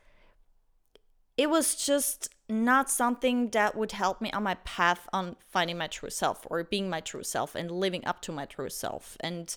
it 1.36 1.50
was 1.50 1.74
just 1.74 2.28
not 2.48 2.88
something 2.88 3.50
that 3.50 3.76
would 3.76 3.92
help 3.92 4.20
me 4.20 4.30
on 4.32 4.42
my 4.42 4.54
path 4.64 5.08
on 5.12 5.36
finding 5.50 5.76
my 5.76 5.86
true 5.86 6.10
self 6.10 6.46
or 6.50 6.64
being 6.64 6.88
my 6.88 7.00
true 7.00 7.22
self 7.22 7.54
and 7.54 7.70
living 7.70 8.04
up 8.06 8.22
to 8.22 8.32
my 8.32 8.44
true 8.44 8.70
self. 8.70 9.16
And 9.20 9.54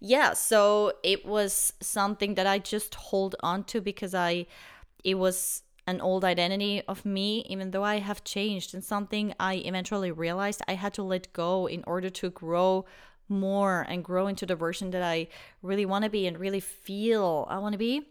yeah, 0.00 0.32
so 0.32 0.94
it 1.02 1.26
was 1.26 1.74
something 1.80 2.34
that 2.34 2.46
I 2.46 2.58
just 2.58 2.94
hold 2.94 3.36
on 3.40 3.64
to 3.64 3.80
because 3.80 4.14
I 4.14 4.46
it 5.04 5.16
was 5.16 5.62
an 5.86 6.00
old 6.00 6.24
identity 6.24 6.82
of 6.86 7.04
me, 7.04 7.44
even 7.48 7.70
though 7.70 7.84
I 7.84 7.98
have 7.98 8.24
changed, 8.24 8.74
and 8.74 8.84
something 8.84 9.34
I 9.38 9.54
eventually 9.56 10.12
realized 10.12 10.62
I 10.68 10.74
had 10.74 10.94
to 10.94 11.02
let 11.02 11.32
go 11.32 11.66
in 11.66 11.82
order 11.86 12.10
to 12.10 12.30
grow 12.30 12.84
more 13.28 13.84
and 13.88 14.04
grow 14.04 14.26
into 14.26 14.46
the 14.46 14.54
version 14.54 14.90
that 14.90 15.02
I 15.02 15.28
really 15.62 15.86
want 15.86 16.04
to 16.04 16.10
be 16.10 16.26
and 16.26 16.38
really 16.38 16.60
feel 16.60 17.46
I 17.50 17.58
want 17.58 17.72
to 17.72 17.78
be. 17.78 18.06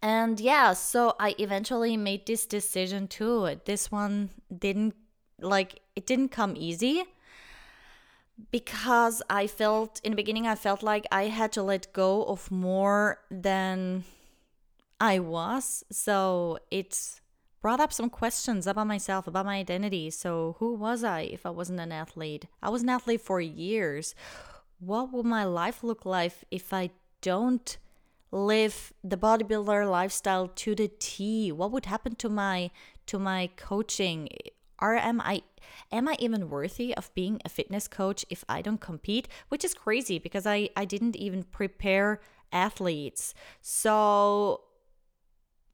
And 0.00 0.38
yeah, 0.38 0.74
so 0.74 1.16
I 1.18 1.34
eventually 1.38 1.96
made 1.96 2.26
this 2.26 2.46
decision 2.46 3.08
too. 3.08 3.58
This 3.64 3.90
one 3.90 4.30
didn't 4.56 4.94
like 5.40 5.80
it 5.96 6.06
didn't 6.06 6.28
come 6.28 6.54
easy 6.56 7.04
because 8.52 9.22
I 9.28 9.46
felt 9.48 10.00
in 10.04 10.12
the 10.12 10.16
beginning 10.16 10.46
I 10.46 10.54
felt 10.54 10.82
like 10.82 11.06
I 11.10 11.24
had 11.24 11.50
to 11.52 11.62
let 11.62 11.92
go 11.92 12.24
of 12.24 12.50
more 12.50 13.18
than 13.30 14.04
I 15.00 15.18
was. 15.18 15.84
So 15.90 16.58
it 16.70 17.20
brought 17.60 17.80
up 17.80 17.92
some 17.92 18.10
questions 18.10 18.66
about 18.66 18.86
myself, 18.86 19.26
about 19.26 19.46
my 19.46 19.56
identity. 19.56 20.10
So, 20.10 20.56
who 20.58 20.74
was 20.74 21.04
I 21.04 21.20
if 21.22 21.44
I 21.44 21.50
wasn't 21.50 21.80
an 21.80 21.92
athlete? 21.92 22.46
I 22.62 22.70
was 22.70 22.82
an 22.82 22.88
athlete 22.88 23.20
for 23.20 23.40
years. 23.40 24.14
What 24.80 25.12
would 25.12 25.26
my 25.26 25.44
life 25.44 25.82
look 25.82 26.04
like 26.04 26.32
if 26.50 26.72
I 26.72 26.90
don't 27.20 27.76
live 28.30 28.92
the 29.02 29.16
bodybuilder 29.16 29.90
lifestyle 29.90 30.48
to 30.48 30.74
the 30.74 30.88
T? 30.98 31.50
What 31.50 31.72
would 31.72 31.86
happen 31.86 32.14
to 32.16 32.28
my 32.28 32.70
to 33.06 33.18
my 33.18 33.50
coaching? 33.56 34.28
Or 34.80 34.94
am 34.94 35.20
I 35.20 35.42
am 35.90 36.06
I 36.08 36.16
even 36.20 36.48
worthy 36.48 36.94
of 36.94 37.12
being 37.14 37.40
a 37.44 37.48
fitness 37.48 37.88
coach 37.88 38.24
if 38.30 38.44
I 38.48 38.62
don't 38.62 38.80
compete? 38.80 39.26
Which 39.48 39.64
is 39.64 39.74
crazy 39.74 40.18
because 40.18 40.46
I 40.46 40.70
I 40.76 40.84
didn't 40.84 41.16
even 41.16 41.42
prepare 41.42 42.20
athletes. 42.52 43.34
So 43.60 44.62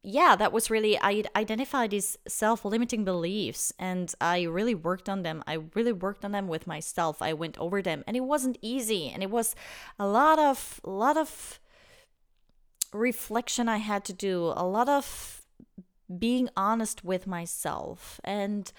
yeah, 0.05 0.35
that 0.35 0.53
was 0.53 0.69
really, 0.69 0.99
I 1.01 1.23
identified 1.35 1.89
these 1.89 2.17
self 2.27 2.63
limiting 2.63 3.03
beliefs 3.03 3.73
and 3.79 4.13
I 4.21 4.43
really 4.43 4.75
worked 4.75 5.09
on 5.09 5.23
them. 5.23 5.43
I 5.47 5.57
really 5.73 5.93
worked 5.93 6.23
on 6.23 6.31
them 6.31 6.47
with 6.47 6.67
myself. 6.67 7.21
I 7.21 7.33
went 7.33 7.57
over 7.57 7.81
them 7.81 8.03
and 8.05 8.15
it 8.15 8.21
wasn't 8.21 8.59
easy. 8.61 9.09
And 9.09 9.23
it 9.23 9.31
was 9.31 9.55
a 9.97 10.05
lot 10.05 10.37
of, 10.37 10.79
a 10.83 10.89
lot 10.91 11.17
of 11.17 11.59
reflection 12.93 13.67
I 13.67 13.77
had 13.77 14.05
to 14.05 14.13
do, 14.13 14.53
a 14.55 14.65
lot 14.65 14.87
of 14.87 15.41
being 16.19 16.49
honest 16.55 17.03
with 17.03 17.25
myself. 17.25 18.21
And 18.23 18.71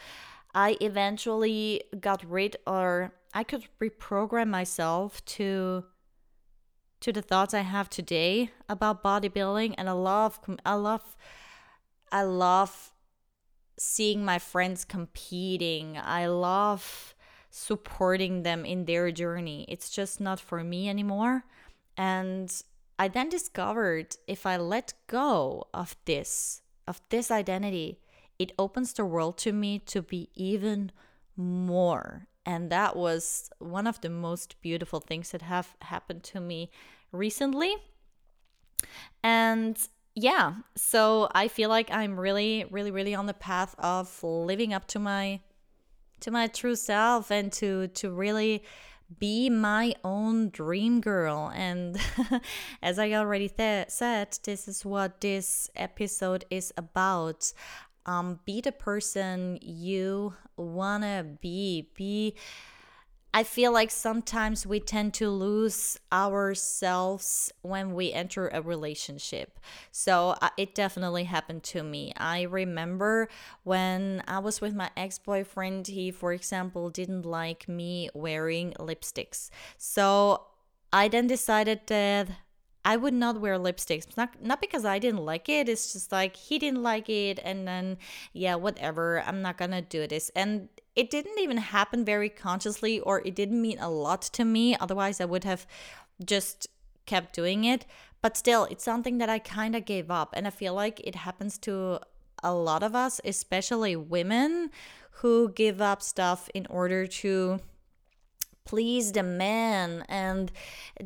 I 0.55 0.77
eventually 0.81 1.83
got 1.99 2.25
rid 2.25 2.57
or 2.69 3.13
I 3.35 3.43
could 3.43 3.65
reprogram 3.83 4.49
myself 4.49 5.25
to 5.25 5.85
to 7.01 7.13
the 7.13 7.23
thoughts 7.23 7.55
I 7.55 7.61
have 7.61 7.89
today 7.89 8.51
about 8.69 9.03
bodybuilding 9.03 9.75
and 9.79 9.89
I 9.89 9.93
love 9.93 10.39
I 10.65 10.75
love 10.75 11.17
I 12.11 12.23
love 12.23 12.93
seeing 13.79 14.25
my 14.25 14.39
friends 14.39 14.85
competing. 14.85 15.99
I 15.99 16.27
love 16.27 17.15
supporting 17.51 18.43
them 18.43 18.65
in 18.65 18.85
their 18.85 19.11
journey. 19.11 19.67
It's 19.69 19.91
just 19.91 20.21
not 20.21 20.41
for 20.41 20.63
me 20.63 20.89
anymore. 20.89 21.45
And 21.97 22.51
I 22.99 23.09
then 23.09 23.29
discovered 23.29 24.17
if 24.27 24.47
I 24.47 24.57
let 24.57 24.95
go 25.07 25.67
of 25.75 25.97
this, 26.05 26.63
of 26.87 27.01
this 27.11 27.31
identity, 27.31 27.99
it 28.39 28.53
opens 28.59 28.93
the 28.93 29.05
world 29.05 29.39
to 29.39 29.53
me 29.53 29.79
to 29.81 30.03
be 30.03 30.31
even 30.35 30.93
more 31.37 32.29
and 32.47 32.71
that 32.71 32.97
was 32.97 33.51
one 33.59 33.87
of 33.87 34.01
the 34.01 34.09
most 34.09 34.57
beautiful 34.63 35.01
things 35.01 35.33
that 35.33 35.43
have 35.43 35.77
happened 35.83 36.23
to 36.23 36.41
me 36.41 36.71
recently. 37.13 37.75
And 39.23 39.77
yeah 40.19 40.55
so 40.75 41.29
i 41.33 41.47
feel 41.47 41.69
like 41.69 41.91
i'm 41.91 42.19
really 42.19 42.65
really 42.71 42.91
really 42.91 43.15
on 43.15 43.27
the 43.27 43.35
path 43.35 43.75
of 43.79 44.23
living 44.23 44.73
up 44.73 44.89
to 44.89 44.99
my 44.99 45.39
to 46.21 46.31
my 46.31 46.47
true 46.47 46.75
self 46.75 47.31
and 47.31 47.53
to 47.53 47.87
to 47.89 48.11
really 48.11 48.65
be 49.21 49.49
my 49.49 49.95
own 50.03 50.51
dream 50.51 51.01
girl. 51.01 51.53
And 51.55 51.97
as 52.83 52.99
i 52.99 53.13
already 53.13 53.49
th- 53.49 53.91
said 53.91 54.39
this 54.43 54.67
is 54.67 54.85
what 54.85 55.21
this 55.21 55.71
episode 55.77 56.45
is 56.51 56.73
about 56.77 57.53
um, 58.07 58.41
be 58.47 58.61
the 58.61 58.73
person 58.73 59.59
you 59.61 60.35
wanna 60.57 61.27
be. 61.41 61.91
Be 61.95 62.35
I 63.37 63.43
feel 63.43 63.71
like 63.71 63.91
sometimes 63.91 64.67
we 64.67 64.81
tend 64.81 65.13
to 65.15 65.29
lose 65.29 65.99
ourselves 66.11 67.53
when 67.61 67.93
we 67.93 68.11
enter 68.11 68.49
a 68.49 68.63
relationship. 68.63 69.61
So 69.93 70.37
uh, 70.41 70.49
it 70.57 70.75
definitely 70.75 71.25
happened 71.25 71.63
to 71.65 71.83
me. 71.83 72.15
I 72.17 72.45
remember 72.45 73.29
when 73.63 74.23
I 74.27 74.39
was 74.39 74.63
with 74.63 74.75
my 74.75 74.89
ex 74.97 75.19
boyfriend, 75.19 75.89
he, 75.89 76.11
for 76.11 76.33
example, 76.33 76.89
didn't 76.89 77.27
like 77.27 77.69
me 77.69 78.09
wearing 78.15 78.73
lipsticks. 78.79 79.51
So 79.77 80.47
I 80.91 81.09
then 81.09 81.27
decided 81.27 81.81
that 81.89 82.29
I 82.87 82.97
would 82.97 83.15
not 83.15 83.41
wear 83.41 83.59
lipsticks. 83.59 84.17
Not 84.17 84.41
not 84.41 84.61
because 84.61 84.85
I 84.85 85.01
didn't 85.01 85.25
like 85.25 85.49
it. 85.49 85.69
It's 85.69 85.93
just 85.93 86.13
like 86.13 86.37
he 86.37 86.57
didn't 86.57 86.85
like 86.85 87.09
it, 87.09 87.41
and 87.43 87.67
then 87.67 87.99
yeah, 88.33 88.55
whatever. 88.55 89.25
I'm 89.27 89.43
not 89.43 89.59
gonna 89.59 89.83
do 89.83 90.07
this. 90.07 90.31
And 90.37 90.69
it 90.95 91.11
didn't 91.11 91.41
even 91.41 91.57
happen 91.57 92.05
very 92.05 92.29
consciously, 92.29 93.01
or 93.01 93.23
it 93.27 93.35
didn't 93.35 93.61
mean 93.61 93.79
a 93.81 93.91
lot 93.91 94.23
to 94.23 94.45
me. 94.45 94.77
Otherwise, 94.77 95.21
I 95.21 95.25
would 95.25 95.43
have 95.43 95.67
just 96.25 96.69
kept 97.07 97.35
doing 97.35 97.65
it. 97.65 97.87
But 98.23 98.37
still, 98.37 98.67
it's 98.71 98.85
something 98.85 99.19
that 99.19 99.29
I 99.29 99.41
kind 99.41 99.75
of 99.75 99.85
gave 99.85 100.09
up, 100.09 100.31
and 100.37 100.47
I 100.47 100.51
feel 100.51 100.73
like 100.73 101.01
it 101.01 101.17
happens 101.17 101.59
to 101.59 101.99
a 102.45 102.55
lot 102.55 102.85
of 102.85 102.95
us, 102.95 103.21
especially 103.25 103.97
women, 103.97 104.71
who 105.23 105.51
give 105.51 105.81
up 105.81 106.03
stuff 106.03 106.49
in 106.55 106.67
order 106.71 107.09
to 107.09 107.59
please 108.67 109.13
the 109.13 109.23
man 109.23 110.05
and 110.09 110.53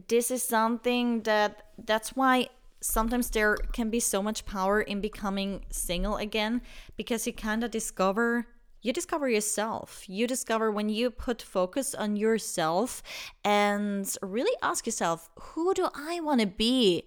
this 0.08 0.30
is 0.30 0.42
something 0.42 1.22
that 1.22 1.62
that's 1.84 2.16
why 2.16 2.48
sometimes 2.80 3.30
there 3.30 3.56
can 3.72 3.90
be 3.90 4.00
so 4.00 4.22
much 4.22 4.44
power 4.46 4.80
in 4.80 5.00
becoming 5.00 5.64
single 5.70 6.16
again 6.16 6.62
because 6.96 7.26
you 7.26 7.32
kind 7.32 7.62
of 7.62 7.70
discover 7.70 8.46
you 8.82 8.92
discover 8.92 9.28
yourself. 9.28 10.08
You 10.08 10.26
discover 10.26 10.70
when 10.70 10.88
you 10.88 11.10
put 11.10 11.42
focus 11.42 11.94
on 11.94 12.16
yourself 12.16 13.02
and 13.44 14.10
really 14.22 14.56
ask 14.62 14.86
yourself, 14.86 15.28
who 15.38 15.74
do 15.74 15.88
I 15.94 16.20
want 16.20 16.40
to 16.40 16.46
be? 16.46 17.04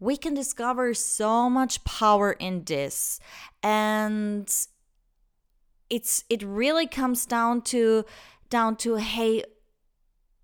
We 0.00 0.16
can 0.16 0.34
discover 0.34 0.92
so 0.92 1.48
much 1.48 1.82
power 1.84 2.32
in 2.32 2.64
this. 2.64 3.20
And 3.62 4.52
it's 5.88 6.24
it 6.28 6.42
really 6.42 6.86
comes 6.86 7.24
down 7.24 7.62
to 7.62 8.04
down 8.50 8.76
to 8.76 8.96
hey, 8.96 9.44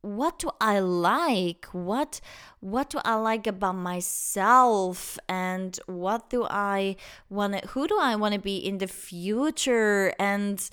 what 0.03 0.39
do 0.39 0.51
I 0.61 0.81
like? 0.81 1.67
What 1.73 2.21
what 2.61 2.91
do 2.91 3.01
I 3.05 3.15
like 3.17 3.47
about 3.47 3.75
myself 3.75 5.19
and 5.29 5.79
what 5.87 6.31
do 6.31 6.47
I 6.49 6.97
want 7.29 7.61
to 7.61 7.69
who 7.69 7.87
do 7.87 7.99
I 8.01 8.17
want 8.17 8.35
to 8.35 8.41
be 8.41 8.57
in 8.57 8.79
the 8.79 8.87
future 8.87 10.15
and 10.19 10.69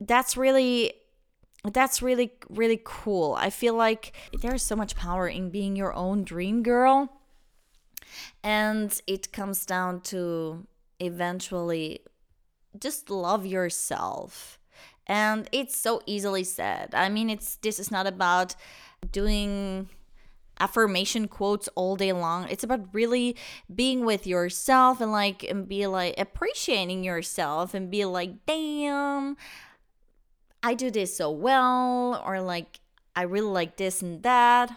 that's 0.00 0.36
really 0.36 0.94
that's 1.64 2.02
really 2.02 2.32
really 2.48 2.80
cool. 2.84 3.34
I 3.38 3.50
feel 3.50 3.74
like 3.74 4.12
there's 4.40 4.62
so 4.62 4.76
much 4.76 4.94
power 4.94 5.26
in 5.28 5.50
being 5.50 5.74
your 5.76 5.92
own 5.92 6.24
dream 6.24 6.62
girl 6.62 7.10
and 8.42 9.00
it 9.06 9.32
comes 9.32 9.66
down 9.66 10.00
to 10.02 10.66
eventually 11.00 12.00
just 12.78 13.10
love 13.10 13.46
yourself 13.46 14.58
and 15.06 15.48
it's 15.52 15.76
so 15.76 16.02
easily 16.06 16.44
said. 16.44 16.94
I 16.94 17.08
mean 17.08 17.30
it's 17.30 17.56
this 17.56 17.78
is 17.78 17.90
not 17.90 18.06
about 18.06 18.54
doing 19.12 19.88
affirmation 20.60 21.28
quotes 21.28 21.68
all 21.74 21.96
day 21.96 22.12
long. 22.12 22.48
It's 22.48 22.64
about 22.64 22.88
really 22.92 23.36
being 23.74 24.04
with 24.04 24.26
yourself 24.26 25.00
and 25.00 25.12
like 25.12 25.42
and 25.42 25.68
be 25.68 25.86
like 25.86 26.14
appreciating 26.18 27.04
yourself 27.04 27.74
and 27.74 27.90
be 27.90 28.04
like 28.04 28.46
damn 28.46 29.36
i 30.62 30.72
do 30.72 30.90
this 30.90 31.16
so 31.16 31.30
well 31.30 32.22
or 32.24 32.40
like 32.40 32.80
i 33.14 33.22
really 33.22 33.50
like 33.50 33.76
this 33.76 34.02
and 34.02 34.22
that. 34.22 34.76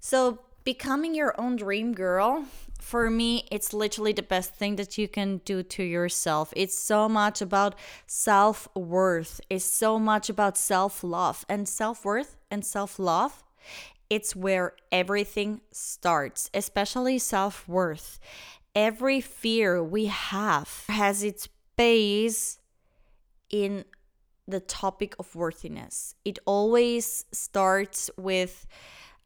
So 0.00 0.40
becoming 0.64 1.14
your 1.14 1.38
own 1.40 1.56
dream 1.56 1.92
girl 1.94 2.44
for 2.90 3.08
me, 3.08 3.46
it's 3.52 3.72
literally 3.72 4.12
the 4.12 4.20
best 4.20 4.52
thing 4.56 4.74
that 4.74 4.98
you 4.98 5.06
can 5.06 5.38
do 5.44 5.62
to 5.62 5.84
yourself. 5.84 6.52
It's 6.56 6.76
so 6.76 7.08
much 7.08 7.40
about 7.40 7.76
self 8.08 8.66
worth, 8.74 9.40
it's 9.48 9.64
so 9.64 9.96
much 10.00 10.28
about 10.28 10.58
self 10.58 11.04
love. 11.04 11.46
And 11.48 11.68
self 11.68 12.04
worth 12.04 12.36
and 12.50 12.64
self 12.64 12.98
love, 12.98 13.44
it's 14.10 14.34
where 14.34 14.74
everything 14.90 15.60
starts, 15.70 16.50
especially 16.52 17.18
self 17.20 17.68
worth. 17.68 18.18
Every 18.74 19.20
fear 19.20 19.84
we 19.84 20.06
have 20.06 20.84
has 20.88 21.22
its 21.22 21.48
base 21.76 22.58
in 23.50 23.84
the 24.48 24.58
topic 24.58 25.14
of 25.20 25.36
worthiness. 25.36 26.16
It 26.24 26.40
always 26.44 27.24
starts 27.30 28.10
with 28.16 28.66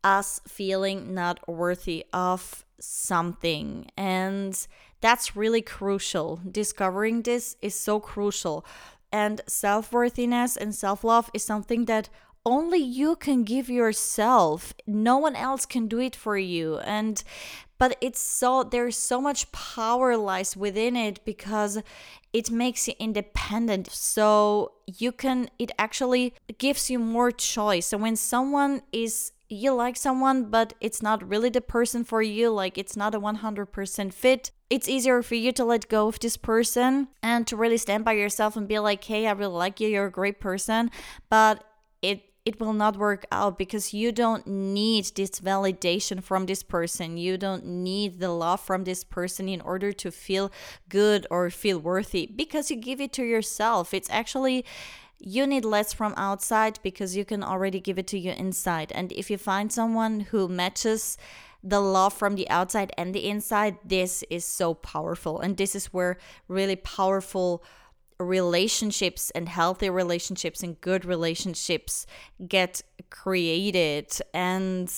us 0.05 0.41
feeling 0.47 1.15
not 1.15 1.41
worthy 1.49 2.05
of 2.13 2.65
something. 2.79 3.91
And 3.97 4.67
that's 5.01 5.35
really 5.35 5.63
crucial. 5.63 6.41
Discovering 6.49 7.23
this 7.23 7.57
is 7.63 7.75
so 7.75 7.99
crucial. 7.99 8.65
And 9.11 9.41
self 9.47 9.93
worthiness 9.93 10.57
and 10.57 10.75
self 10.75 11.03
love 11.03 11.31
is 11.35 11.45
something 11.45 11.87
that 11.87 12.09
only 12.47 12.79
you 12.79 13.17
can 13.17 13.43
give 13.43 13.71
yourself. 13.71 14.75
No 14.87 15.17
one 15.17 15.35
else 15.35 15.65
can 15.65 15.89
do 15.89 15.99
it 15.99 16.15
for 16.15 16.37
you. 16.37 16.79
And 16.79 17.23
but 17.79 17.97
it's 18.01 18.21
so 18.21 18.63
there's 18.63 18.97
so 18.97 19.21
much 19.21 19.51
power 19.53 20.17
lies 20.17 20.57
within 20.57 20.97
it 20.97 21.25
because 21.25 21.83
it 22.33 22.51
makes 22.51 22.89
you 22.89 22.95
independent 22.99 23.91
so 23.91 24.73
you 24.87 25.13
can 25.13 25.49
it 25.59 25.71
actually 25.79 26.35
gives 26.59 26.91
you 26.91 26.99
more 26.99 27.31
choice 27.31 27.87
so 27.87 27.99
when 27.99 28.17
someone 28.17 28.83
is 28.93 29.33
you 29.55 29.73
like 29.73 29.97
someone, 29.97 30.51
but 30.51 30.75
it's 30.81 31.03
not 31.03 31.27
really 31.29 31.49
the 31.49 31.61
person 31.61 32.05
for 32.05 32.23
you, 32.23 32.51
like 32.51 32.77
it's 32.77 32.97
not 32.97 33.15
a 33.15 33.21
100% 33.21 34.13
fit, 34.13 34.51
it's 34.71 34.89
easier 34.89 35.23
for 35.23 35.35
you 35.35 35.53
to 35.53 35.65
let 35.65 35.89
go 35.89 36.09
of 36.09 36.19
this 36.21 36.37
person 36.37 37.09
and 37.23 37.47
to 37.47 37.57
really 37.57 37.77
stand 37.77 38.05
by 38.05 38.13
yourself 38.13 38.57
and 38.57 38.67
be 38.67 38.79
like, 38.79 39.05
hey, 39.05 39.27
I 39.27 39.33
really 39.33 39.55
like 39.55 39.81
you, 39.81 39.89
you're 39.89 40.07
a 40.07 40.11
great 40.11 40.41
person, 40.41 40.91
but 41.31 41.65
it 42.03 42.23
it 42.45 42.61
will 42.61 42.75
not 42.75 42.99
work 42.99 43.25
out 43.33 43.57
because 43.57 43.95
you 43.95 44.13
don't 44.13 44.47
need 44.47 45.07
this 45.17 45.41
validation 45.41 46.23
from 46.23 46.45
this 46.45 46.63
person. 46.63 47.17
You 47.17 47.39
don't 47.39 47.65
need 47.65 48.21
the 48.21 48.29
love 48.29 48.61
from 48.61 48.85
this 48.85 49.03
person 49.03 49.49
in 49.49 49.63
order 49.63 49.93
to 49.93 50.11
feel 50.11 50.53
good 50.91 51.27
or 51.31 51.49
feel 51.49 51.79
worthy 51.79 52.27
because 52.27 52.71
you 52.71 52.77
give 52.77 53.01
it 53.01 53.15
to 53.15 53.25
yourself. 53.25 53.95
It's 53.95 54.11
actually 54.11 54.65
you 55.25 55.47
need 55.47 55.65
less 55.65 55.93
from 55.93 56.15
outside 56.17 56.79
because 56.83 57.17
you 57.17 57.25
can 57.25 57.43
already 57.43 57.81
give 57.81 57.99
it 57.99 58.07
to 58.09 58.19
you 58.19 58.33
inside. 58.33 58.93
And 58.93 59.11
if 59.13 59.31
you 59.31 59.39
find 59.39 59.73
someone 59.73 60.21
who 60.21 60.49
matches 60.49 61.17
the 61.63 61.81
love 61.81 62.13
from 62.13 62.35
the 62.35 62.49
outside 62.51 62.93
and 62.99 63.15
the 63.15 63.27
inside, 63.27 63.79
this 63.85 64.23
is 64.29 64.45
so 64.45 64.75
powerful. 64.75 65.41
And 65.41 65.57
this 65.57 65.75
is 65.75 65.87
where 65.87 66.19
really 66.47 66.77
powerful 66.77 67.65
relationships 68.21 69.31
and 69.31 69.49
healthy 69.49 69.89
relationships 69.89 70.63
and 70.63 70.81
good 70.81 71.07
relationships 71.07 72.07
get 72.47 72.83
created. 73.09 74.13
And 74.35 74.93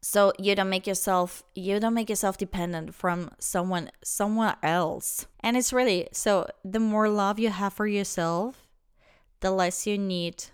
so 0.00 0.32
you 0.38 0.54
don't 0.54 0.70
make 0.70 0.86
yourself 0.86 1.42
you 1.54 1.78
don't 1.78 1.94
make 1.94 2.08
yourself 2.08 2.38
dependent 2.38 2.94
from 2.94 3.30
someone 3.38 3.90
somewhere 4.02 4.56
else. 4.62 5.26
And 5.40 5.56
it's 5.56 5.72
really 5.72 6.08
so 6.12 6.48
the 6.64 6.80
more 6.80 7.08
love 7.08 7.38
you 7.38 7.50
have 7.50 7.72
for 7.72 7.86
yourself 7.86 8.66
the 9.40 9.50
less 9.50 9.86
you 9.86 9.98
need 9.98 10.44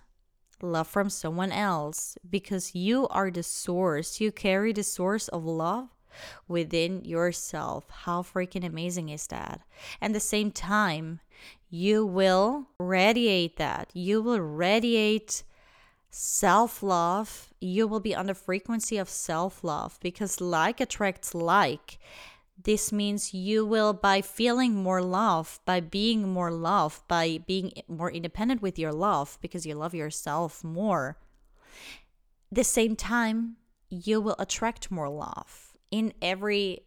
love 0.63 0.87
from 0.87 1.11
someone 1.11 1.53
else 1.53 2.17
because 2.29 2.75
you 2.75 3.07
are 3.09 3.31
the 3.31 3.43
source. 3.43 4.21
You 4.21 4.33
carry 4.33 4.73
the 4.73 4.83
source 4.83 5.29
of 5.29 5.45
love 5.45 5.89
within 6.49 7.05
yourself. 7.05 7.85
How 7.91 8.23
freaking 8.23 8.65
amazing 8.65 9.11
is 9.11 9.27
that? 9.27 9.61
And 10.01 10.15
the 10.15 10.21
same 10.21 10.51
time 10.51 11.21
you 11.69 12.07
will 12.07 12.69
radiate 12.79 13.57
that. 13.57 13.91
You 13.93 14.23
will 14.23 14.41
radiate 14.41 15.43
self 16.17 16.83
love, 16.83 17.53
you 17.61 17.87
will 17.87 18.01
be 18.01 18.15
on 18.15 18.27
the 18.27 18.35
frequency 18.35 18.97
of 18.97 19.09
self 19.09 19.63
love 19.63 19.99
because 20.03 20.41
like 20.41 20.81
attracts 20.81 21.35
like. 21.35 21.99
This 22.63 22.91
means 22.91 23.35
you 23.35 23.67
will, 23.67 23.93
by 23.93 24.23
feeling 24.23 24.75
more 24.75 25.03
love, 25.03 25.61
by 25.67 25.81
being 25.81 26.27
more 26.33 26.51
love, 26.51 27.03
by 27.07 27.41
being 27.47 27.73
more 27.87 28.11
independent 28.11 28.63
with 28.63 28.79
your 28.79 28.93
love 28.93 29.39
because 29.43 29.67
you 29.67 29.75
love 29.75 29.95
yourself 29.95 30.65
more. 30.65 31.19
The 32.51 32.65
same 32.65 32.97
time, 32.97 33.57
you 33.91 34.23
will 34.23 34.37
attract 34.39 34.91
more 34.91 35.11
love 35.11 35.77
in 35.91 36.15
every 36.23 36.81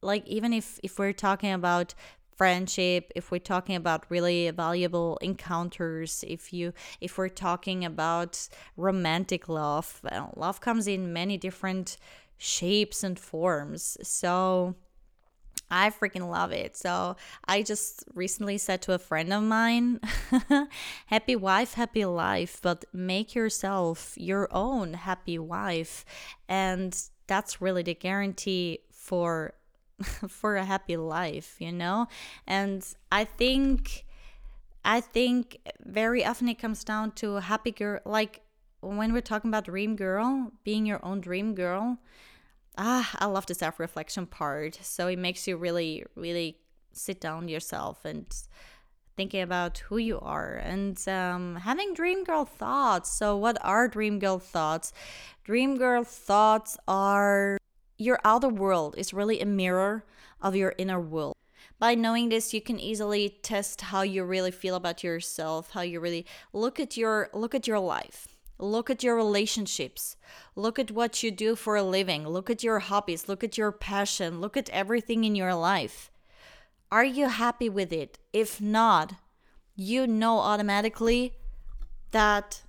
like 0.00 0.24
even 0.26 0.52
if 0.52 0.78
if 0.84 0.98
we're 0.98 1.12
talking 1.12 1.52
about 1.52 1.94
friendship 2.36 3.12
if 3.14 3.30
we're 3.30 3.38
talking 3.38 3.74
about 3.74 4.04
really 4.10 4.50
valuable 4.50 5.18
encounters 5.22 6.24
if 6.26 6.52
you 6.52 6.72
if 7.00 7.16
we're 7.18 7.28
talking 7.28 7.84
about 7.84 8.48
romantic 8.76 9.48
love 9.48 10.00
love 10.36 10.60
comes 10.60 10.86
in 10.86 11.12
many 11.12 11.36
different 11.36 11.96
shapes 12.38 13.02
and 13.02 13.18
forms 13.18 13.96
so 14.02 14.74
I 15.70 15.90
freaking 15.90 16.30
love 16.30 16.52
it. 16.52 16.76
So 16.76 17.16
I 17.44 17.62
just 17.62 18.04
recently 18.14 18.58
said 18.58 18.82
to 18.82 18.92
a 18.92 18.98
friend 18.98 19.32
of 19.32 19.42
mine, 19.42 20.00
happy 21.06 21.34
wife, 21.34 21.74
happy 21.74 22.04
life, 22.04 22.60
but 22.62 22.84
make 22.92 23.34
yourself 23.34 24.14
your 24.16 24.48
own 24.52 24.94
happy 24.94 25.38
wife. 25.38 26.04
And 26.48 26.96
that's 27.26 27.60
really 27.60 27.82
the 27.82 27.94
guarantee 27.94 28.80
for 28.92 29.54
for 30.28 30.56
a 30.56 30.64
happy 30.64 30.96
life, 30.96 31.56
you 31.58 31.72
know? 31.72 32.08
And 32.46 32.86
I 33.10 33.24
think 33.24 34.04
I 34.84 35.00
think 35.00 35.58
very 35.84 36.24
often 36.24 36.48
it 36.48 36.58
comes 36.58 36.84
down 36.84 37.12
to 37.12 37.36
a 37.36 37.40
happy 37.40 37.72
girl 37.72 38.00
like 38.04 38.42
when 38.80 39.12
we're 39.12 39.20
talking 39.20 39.50
about 39.50 39.64
dream 39.64 39.96
girl, 39.96 40.52
being 40.64 40.86
your 40.86 41.04
own 41.04 41.20
dream 41.20 41.54
girl. 41.54 41.98
Ah, 42.78 43.10
I 43.18 43.26
love 43.26 43.46
the 43.46 43.54
self-reflection 43.54 44.26
part. 44.26 44.78
So 44.82 45.08
it 45.08 45.18
makes 45.18 45.46
you 45.46 45.56
really 45.56 46.04
really 46.14 46.58
sit 46.92 47.20
down 47.20 47.48
yourself 47.48 48.04
and 48.04 48.26
thinking 49.16 49.40
about 49.40 49.78
who 49.78 49.96
you 49.96 50.20
are 50.20 50.56
and 50.56 51.08
um, 51.08 51.56
having 51.56 51.94
dream 51.94 52.22
girl 52.22 52.44
thoughts. 52.44 53.10
So, 53.10 53.36
what 53.36 53.56
are 53.62 53.88
dream 53.88 54.18
girl 54.18 54.38
thoughts? 54.38 54.92
Dream 55.44 55.76
girl 55.78 56.04
thoughts 56.04 56.76
are 56.86 57.56
your 57.96 58.18
outer 58.24 58.48
world 58.48 58.94
is 58.98 59.14
really 59.14 59.40
a 59.40 59.46
mirror 59.46 60.04
of 60.40 60.56
your 60.56 60.74
inner 60.78 61.00
world. 61.00 61.34
by 61.78 61.94
knowing 61.94 62.28
this 62.28 62.54
you 62.54 62.60
can 62.60 62.78
easily 62.80 63.28
test 63.42 63.80
how 63.92 64.02
you 64.02 64.24
really 64.24 64.50
feel 64.50 64.76
about 64.76 65.04
yourself 65.04 65.70
how 65.72 65.82
you 65.82 66.00
really 66.00 66.24
look 66.52 66.80
at 66.80 66.96
your 66.96 67.28
look 67.34 67.54
at 67.54 67.66
your 67.66 67.78
life. 67.78 68.36
Look 68.58 68.88
at 68.88 69.02
your 69.02 69.16
relationships. 69.16 70.16
Look 70.54 70.78
at 70.78 70.90
what 70.90 71.22
you 71.22 71.30
do 71.30 71.56
for 71.56 71.76
a 71.76 71.82
living. 71.82 72.26
Look 72.26 72.48
at 72.48 72.62
your 72.62 72.78
hobbies. 72.78 73.28
Look 73.28 73.44
at 73.44 73.58
your 73.58 73.70
passion. 73.70 74.40
Look 74.40 74.56
at 74.56 74.70
everything 74.70 75.24
in 75.24 75.34
your 75.34 75.54
life. 75.54 76.10
Are 76.90 77.04
you 77.04 77.28
happy 77.28 77.68
with 77.68 77.92
it? 77.92 78.18
If 78.32 78.60
not 78.60 79.14
you 79.74 80.06
know 80.06 80.38
automatically 80.38 81.34
that 82.12 82.62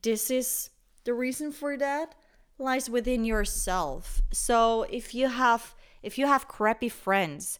this 0.00 0.30
is 0.30 0.70
the 1.02 1.14
reason 1.14 1.50
for 1.50 1.76
that 1.76 2.14
lies 2.58 2.88
within 2.88 3.24
yourself. 3.24 4.22
So 4.32 4.82
if 4.84 5.14
you 5.14 5.28
have 5.28 5.74
if 6.02 6.18
you 6.18 6.26
have 6.26 6.48
crappy 6.48 6.88
friends 6.88 7.58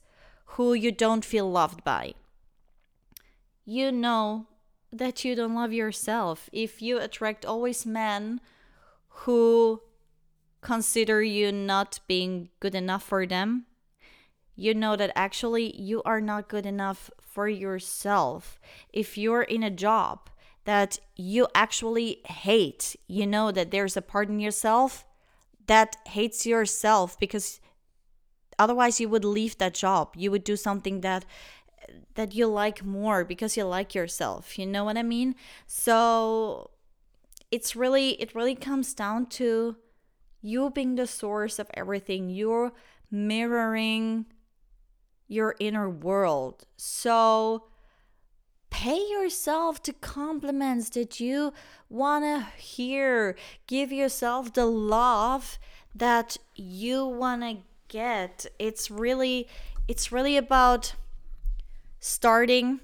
who 0.56 0.74
you 0.74 0.92
don't 0.92 1.24
feel 1.24 1.50
loved 1.50 1.82
by 1.82 2.14
you 3.64 3.90
know 3.90 4.46
that 4.92 5.24
you 5.24 5.34
don't 5.34 5.54
love 5.54 5.72
yourself. 5.72 6.48
If 6.52 6.82
you 6.82 6.98
attract 6.98 7.44
always 7.44 7.86
men 7.86 8.40
who 9.24 9.82
consider 10.60 11.22
you 11.22 11.50
not 11.50 12.00
being 12.06 12.50
good 12.60 12.74
enough 12.74 13.02
for 13.02 13.26
them 13.26 13.66
you 14.56 14.74
know 14.74 14.96
that 14.96 15.12
actually 15.16 15.74
you 15.76 16.02
are 16.04 16.20
not 16.20 16.48
good 16.48 16.66
enough 16.66 17.10
for 17.20 17.48
yourself. 17.48 18.60
If 18.92 19.18
you're 19.18 19.42
in 19.42 19.62
a 19.62 19.70
job 19.70 20.30
that 20.64 20.98
you 21.16 21.46
actually 21.54 22.20
hate. 22.26 22.96
You 23.06 23.26
know 23.26 23.50
that 23.52 23.70
there's 23.70 23.96
a 23.96 24.02
part 24.02 24.28
in 24.28 24.40
yourself 24.40 25.04
that 25.66 25.96
hates 26.06 26.46
yourself 26.46 27.18
because 27.18 27.60
otherwise 28.58 29.00
you 29.00 29.08
would 29.08 29.24
leave 29.24 29.58
that 29.58 29.74
job. 29.74 30.14
You 30.16 30.30
would 30.30 30.44
do 30.44 30.56
something 30.56 31.00
that 31.00 31.24
that 32.14 32.34
you 32.34 32.46
like 32.46 32.84
more 32.84 33.24
because 33.24 33.56
you 33.56 33.64
like 33.64 33.94
yourself. 33.94 34.58
You 34.58 34.66
know 34.66 34.84
what 34.84 34.96
I 34.96 35.02
mean? 35.02 35.34
So 35.66 36.70
it's 37.50 37.76
really 37.76 38.10
it 38.20 38.34
really 38.34 38.54
comes 38.54 38.94
down 38.94 39.26
to 39.26 39.76
you 40.40 40.70
being 40.70 40.94
the 40.94 41.06
source 41.06 41.58
of 41.58 41.70
everything. 41.74 42.30
You're 42.30 42.72
mirroring 43.10 44.26
your 45.28 45.54
inner 45.58 45.88
world. 45.88 46.66
So 46.76 47.64
pay 48.74 48.98
yourself 49.08 49.80
to 49.80 49.92
compliments 49.92 50.88
that 50.90 51.20
you 51.20 51.52
want 51.88 52.24
to 52.24 52.60
hear. 52.60 53.36
Give 53.68 53.92
yourself 53.92 54.52
the 54.52 54.66
love 54.66 55.60
that 55.94 56.36
you 56.56 57.06
want 57.06 57.42
to 57.42 57.58
get. 57.86 58.46
It's 58.58 58.90
really 58.90 59.46
it's 59.86 60.10
really 60.10 60.36
about 60.36 60.96
starting 62.00 62.80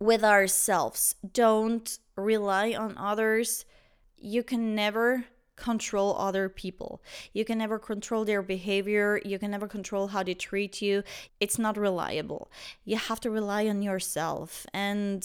with 0.00 0.24
ourselves. 0.24 1.14
Don't 1.32 1.98
rely 2.16 2.74
on 2.74 2.98
others. 2.98 3.64
You 4.18 4.42
can 4.42 4.74
never 4.74 5.26
control 5.60 6.16
other 6.18 6.48
people. 6.48 7.00
You 7.32 7.44
can 7.44 7.58
never 7.58 7.78
control 7.78 8.24
their 8.24 8.42
behavior. 8.42 9.20
You 9.24 9.38
can 9.38 9.50
never 9.52 9.68
control 9.68 10.08
how 10.08 10.22
they 10.24 10.34
treat 10.34 10.82
you. 10.82 11.04
It's 11.38 11.58
not 11.58 11.76
reliable. 11.76 12.50
You 12.84 12.96
have 12.96 13.20
to 13.20 13.30
rely 13.30 13.68
on 13.68 13.82
yourself. 13.82 14.66
And 14.74 15.22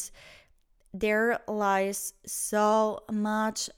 there 0.93 1.39
lies 1.47 2.13
so 2.25 2.99
much 3.11 3.69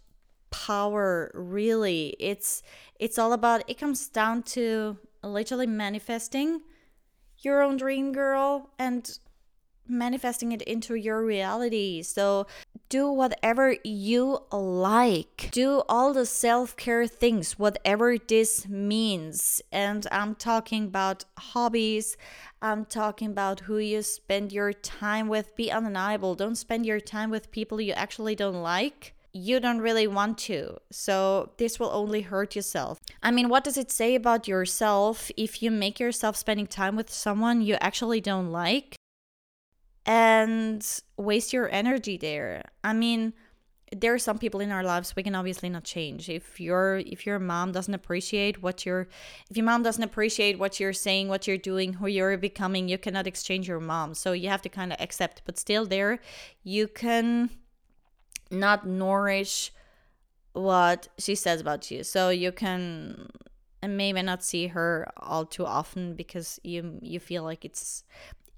power 0.50 1.30
really 1.34 2.15
it's 2.20 2.63
it's 3.00 3.20
all 3.20 3.34
about 3.34 3.63
it 3.67 3.78
comes 3.78 4.08
down 4.08 4.41
to 4.41 4.98
literally 5.22 5.67
manifesting 5.67 6.62
your 7.39 7.62
own 7.62 7.76
dream 7.76 8.13
girl 8.13 8.70
and 8.80 9.20
manifesting 9.89 10.52
it 10.52 10.62
into 10.63 10.95
your 10.95 11.23
reality. 11.23 12.02
So 12.02 12.47
do 12.89 13.12
whatever 13.12 13.76
you 13.84 14.39
like. 14.52 15.50
Do 15.52 15.84
all 15.89 16.13
the 16.13 16.26
self 16.26 16.76
care 16.78 17.06
things, 17.06 17.60
whatever 17.60 18.17
this 18.17 18.67
means. 18.67 19.62
And 19.71 20.08
I'm 20.12 20.36
talking 20.36 20.86
about 20.86 21.26
hobbies. 21.38 22.17
I'm 22.62 22.86
talking 22.86 23.30
about 23.30 23.62
who 23.62 23.78
you 23.78 24.02
spend 24.02 24.52
your 24.52 24.73
time 24.73 25.28
with. 25.28 25.56
Be 25.56 25.71
undeniable. 25.71 26.36
Don't 26.36 26.56
spend 26.56 26.86
your 26.86 27.00
time 27.00 27.30
with 27.30 27.52
people 27.52 27.82
you 27.82 27.93
actually 27.93 28.36
don't 28.36 28.62
like. 28.62 29.13
You 29.34 29.60
don't 29.60 29.80
really 29.80 30.08
want 30.08 30.38
to. 30.50 30.78
So, 30.89 31.52
this 31.58 31.80
will 31.80 31.91
only 31.91 32.21
hurt 32.21 32.56
yourself. 32.56 33.00
I 33.21 33.30
mean, 33.30 33.50
what 33.50 33.63
does 33.63 33.78
it 33.78 33.91
say 33.91 34.15
about 34.15 34.47
yourself 34.47 35.30
if 35.38 35.62
you 35.62 35.69
make 35.69 36.00
yourself 36.00 36.36
spending 36.36 36.65
time 36.65 36.95
with 36.95 37.12
someone 37.12 37.62
you 37.62 37.76
actually 37.80 38.21
don't 38.21 38.52
like? 38.52 38.96
And 40.08 41.02
waste 41.17 41.52
your 41.52 41.70
energy 41.70 42.17
there. 42.17 42.63
I 42.84 42.93
mean, 42.93 43.34
there 43.96 44.13
are 44.13 44.20
some 44.20 44.38
people 44.38 44.60
in 44.62 44.72
our 44.72 44.84
lives 44.84 45.15
we 45.15 45.24
can 45.24 45.36
obviously 45.36 45.70
not 45.70 45.84
change. 45.84 46.30
If 46.30 46.60
your 46.60 46.98
if 47.06 47.26
your 47.26 47.39
mom 47.39 47.72
doesn't 47.74 47.93
appreciate 47.93 48.62
what 48.62 48.86
you're 48.86 49.08
if 49.50 49.56
your 49.56 49.65
mom 49.65 49.84
doesn't 49.84 50.04
appreciate 50.04 50.58
what 50.58 50.80
you're 50.80 50.93
saying, 50.93 51.28
what 51.28 51.48
you're 51.48 51.58
doing, 51.58 51.93
who 51.93 52.08
you're 52.08 52.38
becoming, 52.38 52.89
you 52.89 52.98
cannot 52.98 53.28
exchange 53.28 53.67
your 53.67 53.80
mom. 53.80 54.13
So 54.13 54.32
you 54.32 54.50
have 54.50 54.62
to 54.63 54.70
kind 54.70 54.91
of 54.91 55.00
accept, 55.00 55.43
but 55.46 55.58
still 55.58 55.86
there 55.86 56.20
you 56.63 56.88
can 56.88 57.50
not 58.50 58.88
nourish 58.88 59.72
what 60.54 61.10
she 61.17 61.36
says 61.36 61.62
about 61.62 61.91
you. 61.91 62.04
So 62.04 62.30
you 62.30 62.52
can 62.52 63.28
and 63.82 63.96
maybe 63.96 64.22
not 64.22 64.43
see 64.43 64.67
her 64.67 65.08
all 65.17 65.46
too 65.46 65.65
often 65.65 66.15
because 66.15 66.60
you 66.63 67.00
you 67.02 67.20
feel 67.20 67.43
like 67.43 67.63
it's 67.63 68.04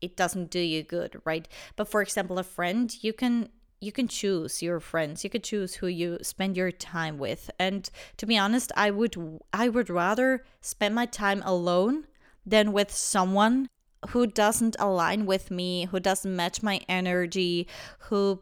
it 0.02 0.16
doesn't 0.16 0.50
do 0.50 0.60
you 0.60 0.84
good, 0.84 1.22
right? 1.26 1.48
But 1.76 1.88
for 1.88 2.02
example, 2.02 2.40
a 2.40 2.44
friend, 2.44 2.96
you 3.02 3.14
can 3.14 3.50
you 3.82 3.92
can 3.92 4.08
choose 4.08 4.62
your 4.62 4.80
friends. 4.80 5.24
You 5.24 5.30
could 5.30 5.44
choose 5.44 5.76
who 5.76 5.88
you 5.88 6.18
spend 6.22 6.58
your 6.58 6.72
time 6.72 7.18
with. 7.18 7.50
And 7.58 7.90
to 8.18 8.26
be 8.26 8.38
honest, 8.38 8.72
I 8.76 8.92
would 8.92 9.16
I 9.54 9.70
would 9.70 9.90
rather 9.90 10.44
spend 10.62 10.96
my 10.96 11.06
time 11.06 11.42
alone 11.46 12.08
than 12.46 12.74
with 12.74 12.92
someone 12.92 13.70
who 14.10 14.26
doesn't 14.28 14.76
align 14.80 15.26
with 15.26 15.52
me, 15.52 15.86
who 15.86 16.00
doesn't 16.00 16.36
match 16.36 16.64
my 16.64 16.82
energy, 16.88 17.68
who 18.10 18.42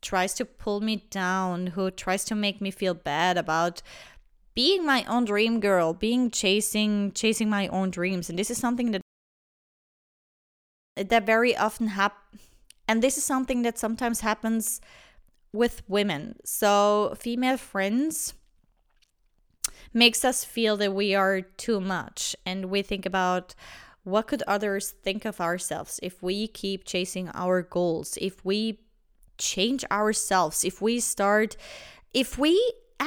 tries 0.00 0.34
to 0.34 0.44
pull 0.44 0.80
me 0.80 0.96
down, 1.10 1.68
who 1.68 1.90
tries 1.90 2.24
to 2.24 2.34
make 2.34 2.60
me 2.60 2.70
feel 2.70 2.94
bad 2.94 3.36
about 3.36 3.82
being 4.54 4.84
my 4.84 5.04
own 5.04 5.24
dream 5.24 5.60
girl, 5.60 5.94
being 5.94 6.30
chasing 6.30 7.12
chasing 7.12 7.48
my 7.48 7.68
own 7.68 7.90
dreams. 7.90 8.28
And 8.28 8.38
this 8.38 8.50
is 8.50 8.58
something 8.58 8.90
that 8.92 9.01
that 10.96 11.26
very 11.26 11.56
often 11.56 11.88
happen 11.88 12.38
and 12.88 13.02
this 13.02 13.16
is 13.16 13.24
something 13.24 13.62
that 13.62 13.78
sometimes 13.78 14.20
happens 14.20 14.80
with 15.52 15.82
women. 15.88 16.36
So 16.44 17.14
female 17.18 17.56
friends 17.56 18.34
makes 19.94 20.24
us 20.24 20.44
feel 20.44 20.76
that 20.78 20.94
we 20.94 21.14
are 21.14 21.40
too 21.40 21.80
much 21.80 22.34
and 22.44 22.66
we 22.66 22.82
think 22.82 23.06
about 23.06 23.54
what 24.04 24.26
could 24.26 24.42
others 24.46 24.90
think 24.90 25.24
of 25.24 25.40
ourselves 25.40 26.00
if 26.02 26.22
we 26.22 26.48
keep 26.48 26.84
chasing 26.84 27.28
our 27.34 27.62
goals 27.62 28.18
if 28.20 28.44
we 28.44 28.80
change 29.38 29.84
ourselves 29.92 30.64
if 30.64 30.82
we 30.82 30.98
start 30.98 31.56
if 32.12 32.36
we 32.36 32.58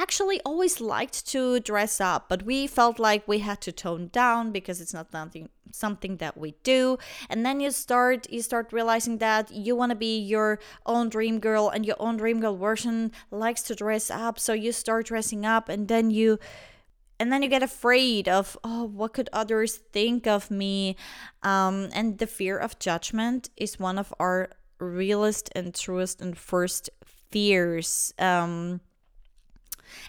actually 0.02 0.40
always 0.44 0.80
liked 0.80 1.26
to 1.28 1.60
dress 1.60 2.00
up, 2.00 2.28
but 2.28 2.42
we 2.44 2.66
felt 2.66 2.98
like 2.98 3.26
we 3.26 3.40
had 3.40 3.60
to 3.62 3.72
tone 3.72 4.08
down 4.08 4.52
because 4.52 4.80
it's 4.80 4.94
not 4.94 5.10
something 5.12 5.48
something 5.72 6.16
that 6.16 6.38
we 6.38 6.54
do. 6.62 6.98
And 7.28 7.44
then 7.44 7.60
you 7.60 7.70
start 7.70 8.30
you 8.30 8.42
start 8.42 8.72
realizing 8.72 9.18
that 9.18 9.50
you 9.50 9.76
want 9.76 9.90
to 9.90 9.96
be 9.96 10.18
your 10.18 10.58
own 10.86 11.08
dream 11.08 11.38
girl 11.38 11.68
and 11.68 11.84
your 11.84 11.96
own 11.98 12.16
dream 12.16 12.40
girl 12.40 12.56
version 12.56 13.12
likes 13.30 13.62
to 13.62 13.74
dress 13.74 14.10
up, 14.10 14.38
so 14.38 14.52
you 14.52 14.72
start 14.72 15.06
dressing 15.06 15.44
up 15.44 15.68
and 15.68 15.88
then 15.88 16.10
you 16.10 16.38
and 17.18 17.32
then 17.32 17.42
you 17.42 17.48
get 17.48 17.62
afraid 17.62 18.28
of 18.28 18.56
oh 18.64 18.84
what 18.84 19.12
could 19.14 19.30
others 19.32 19.76
think 19.76 20.26
of 20.26 20.50
me? 20.50 20.96
Um, 21.42 21.88
and 21.92 22.18
the 22.18 22.26
fear 22.26 22.58
of 22.58 22.78
judgment 22.78 23.50
is 23.56 23.78
one 23.78 23.98
of 23.98 24.12
our 24.18 24.50
realest 24.78 25.50
and 25.54 25.74
truest 25.74 26.20
and 26.20 26.36
first 26.36 26.90
fears. 27.30 28.12
Um, 28.18 28.80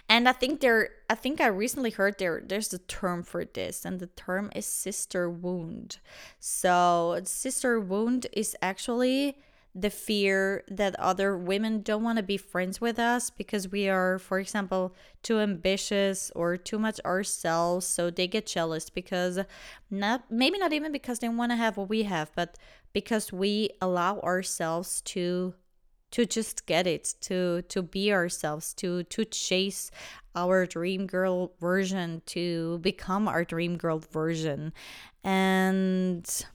and 0.09 0.27
I 0.27 0.31
think 0.33 0.61
there 0.61 0.89
I 1.09 1.15
think 1.15 1.41
I 1.41 1.47
recently 1.47 1.91
heard 1.91 2.17
there 2.17 2.41
there's 2.45 2.73
a 2.73 2.79
term 2.79 3.23
for 3.23 3.45
this 3.45 3.85
and 3.85 3.99
the 3.99 4.07
term 4.07 4.51
is 4.55 4.65
sister 4.65 5.29
wound. 5.29 5.99
So 6.39 7.19
sister 7.23 7.79
wound 7.79 8.27
is 8.33 8.55
actually 8.61 9.37
the 9.77 9.89
fear 9.91 10.63
that 10.67 10.99
other 10.99 11.37
women 11.37 11.83
don't 11.83 12.03
want 12.03 12.17
to 12.17 12.23
be 12.23 12.35
friends 12.35 12.81
with 12.81 12.97
us 12.97 13.29
because 13.29 13.71
we 13.71 13.87
are 13.87 14.17
for 14.17 14.39
example 14.39 14.95
too 15.21 15.37
ambitious 15.39 16.31
or 16.35 16.57
too 16.57 16.79
much 16.79 16.99
ourselves 17.05 17.85
so 17.85 18.09
they 18.09 18.27
get 18.27 18.47
jealous 18.47 18.89
because 18.89 19.39
not 19.91 20.23
maybe 20.31 20.57
not 20.57 20.73
even 20.73 20.91
because 20.91 21.19
they 21.19 21.29
want 21.29 21.51
to 21.51 21.55
have 21.55 21.77
what 21.77 21.89
we 21.89 22.03
have 22.03 22.31
but 22.35 22.57
because 22.91 23.31
we 23.31 23.69
allow 23.79 24.19
ourselves 24.21 25.01
to 25.01 25.53
to 26.12 26.26
just 26.26 26.65
get 26.65 26.88
it 26.88 27.15
to 27.22 27.62
to 27.63 27.82
be 27.82 28.12
ourselves 28.13 28.74
to 28.76 29.04
to 29.04 29.26
chase 29.26 29.91
our 30.36 30.65
dream 30.65 31.08
girl 31.08 31.52
version 31.60 32.22
to 32.28 32.78
become 32.80 33.28
our 33.28 33.43
dream 33.43 33.78
girl 33.78 34.00
version. 34.12 34.72
And 35.24 36.46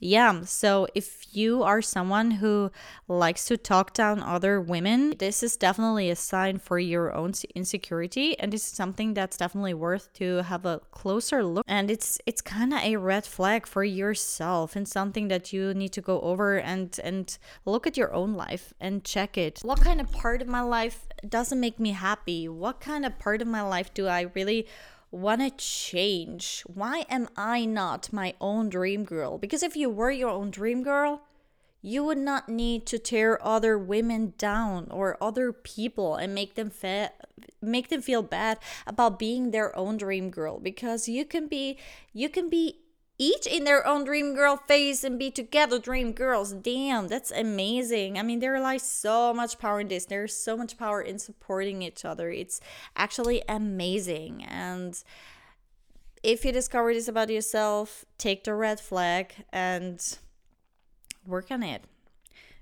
yeah, 0.00 0.42
so 0.44 0.86
if 0.94 1.26
you 1.32 1.62
are 1.62 1.82
someone 1.82 2.30
who 2.32 2.70
likes 3.08 3.44
to 3.46 3.56
talk 3.56 3.94
down 3.94 4.22
other 4.22 4.60
women, 4.60 5.14
this 5.18 5.42
is 5.42 5.56
definitely 5.56 6.08
a 6.10 6.16
sign 6.16 6.58
for 6.58 6.78
your 6.78 7.14
own 7.14 7.32
insecurity 7.54 8.38
and 8.38 8.54
is 8.54 8.62
something 8.62 9.14
that's 9.14 9.36
definitely 9.36 9.74
worth 9.74 10.12
to 10.14 10.42
have 10.42 10.64
a 10.64 10.80
closer 10.92 11.42
look 11.42 11.64
and 11.66 11.90
it's 11.90 12.18
it's 12.26 12.40
kind 12.40 12.72
of 12.72 12.80
a 12.80 12.96
red 12.96 13.26
flag 13.26 13.66
for 13.66 13.82
yourself 13.82 14.76
and 14.76 14.86
something 14.86 15.28
that 15.28 15.52
you 15.52 15.74
need 15.74 15.92
to 15.92 16.00
go 16.00 16.20
over 16.20 16.58
and 16.58 17.00
and 17.02 17.38
look 17.64 17.86
at 17.86 17.96
your 17.96 18.12
own 18.14 18.34
life 18.34 18.72
and 18.80 19.04
check 19.04 19.36
it. 19.36 19.58
What 19.62 19.80
kind 19.80 20.00
of 20.00 20.10
part 20.12 20.42
of 20.42 20.48
my 20.48 20.60
life 20.60 21.06
doesn't 21.28 21.58
make 21.58 21.80
me 21.80 21.90
happy? 21.90 22.48
What 22.48 22.80
kind 22.80 23.04
of 23.04 23.18
part 23.18 23.42
of 23.42 23.48
my 23.48 23.62
life 23.62 23.92
do 23.94 24.06
I 24.06 24.30
really 24.34 24.66
want 25.10 25.40
to 25.40 25.50
change? 25.50 26.62
Why 26.66 27.04
am 27.08 27.28
I 27.36 27.64
not 27.64 28.12
my 28.12 28.34
own 28.40 28.68
dream 28.68 29.04
girl? 29.04 29.38
Because 29.38 29.62
if 29.62 29.76
you 29.76 29.90
were 29.90 30.10
your 30.10 30.30
own 30.30 30.50
dream 30.50 30.82
girl, 30.82 31.22
you 31.80 32.04
would 32.04 32.18
not 32.18 32.48
need 32.48 32.86
to 32.86 32.98
tear 32.98 33.44
other 33.44 33.78
women 33.78 34.34
down 34.36 34.88
or 34.90 35.16
other 35.22 35.52
people 35.52 36.16
and 36.16 36.34
make 36.34 36.54
them 36.54 36.70
fe- 36.70 37.10
make 37.62 37.88
them 37.88 38.02
feel 38.02 38.22
bad 38.22 38.58
about 38.86 39.18
being 39.18 39.50
their 39.50 39.76
own 39.76 39.96
dream 39.96 40.30
girl 40.30 40.58
because 40.58 41.08
you 41.08 41.24
can 41.24 41.46
be 41.46 41.78
you 42.12 42.28
can 42.28 42.48
be 42.48 42.78
each 43.18 43.46
in 43.46 43.64
their 43.64 43.86
own 43.86 44.04
dream 44.04 44.34
girl 44.34 44.56
phase 44.56 45.02
and 45.02 45.18
be 45.18 45.30
together 45.30 45.78
dream 45.78 46.12
girls. 46.12 46.52
Damn, 46.52 47.08
that's 47.08 47.32
amazing. 47.32 48.18
I 48.18 48.22
mean, 48.22 48.38
there 48.38 48.60
lies 48.60 48.82
so 48.82 49.34
much 49.34 49.58
power 49.58 49.80
in 49.80 49.88
this. 49.88 50.04
There's 50.04 50.34
so 50.34 50.56
much 50.56 50.78
power 50.78 51.02
in 51.02 51.18
supporting 51.18 51.82
each 51.82 52.04
other. 52.04 52.30
It's 52.30 52.60
actually 52.96 53.42
amazing. 53.48 54.44
And 54.44 55.02
if 56.22 56.44
you 56.44 56.52
discover 56.52 56.94
this 56.94 57.08
about 57.08 57.28
yourself, 57.28 58.04
take 58.18 58.44
the 58.44 58.54
red 58.54 58.78
flag 58.78 59.34
and 59.52 60.00
work 61.26 61.50
on 61.50 61.62
it. 61.62 61.82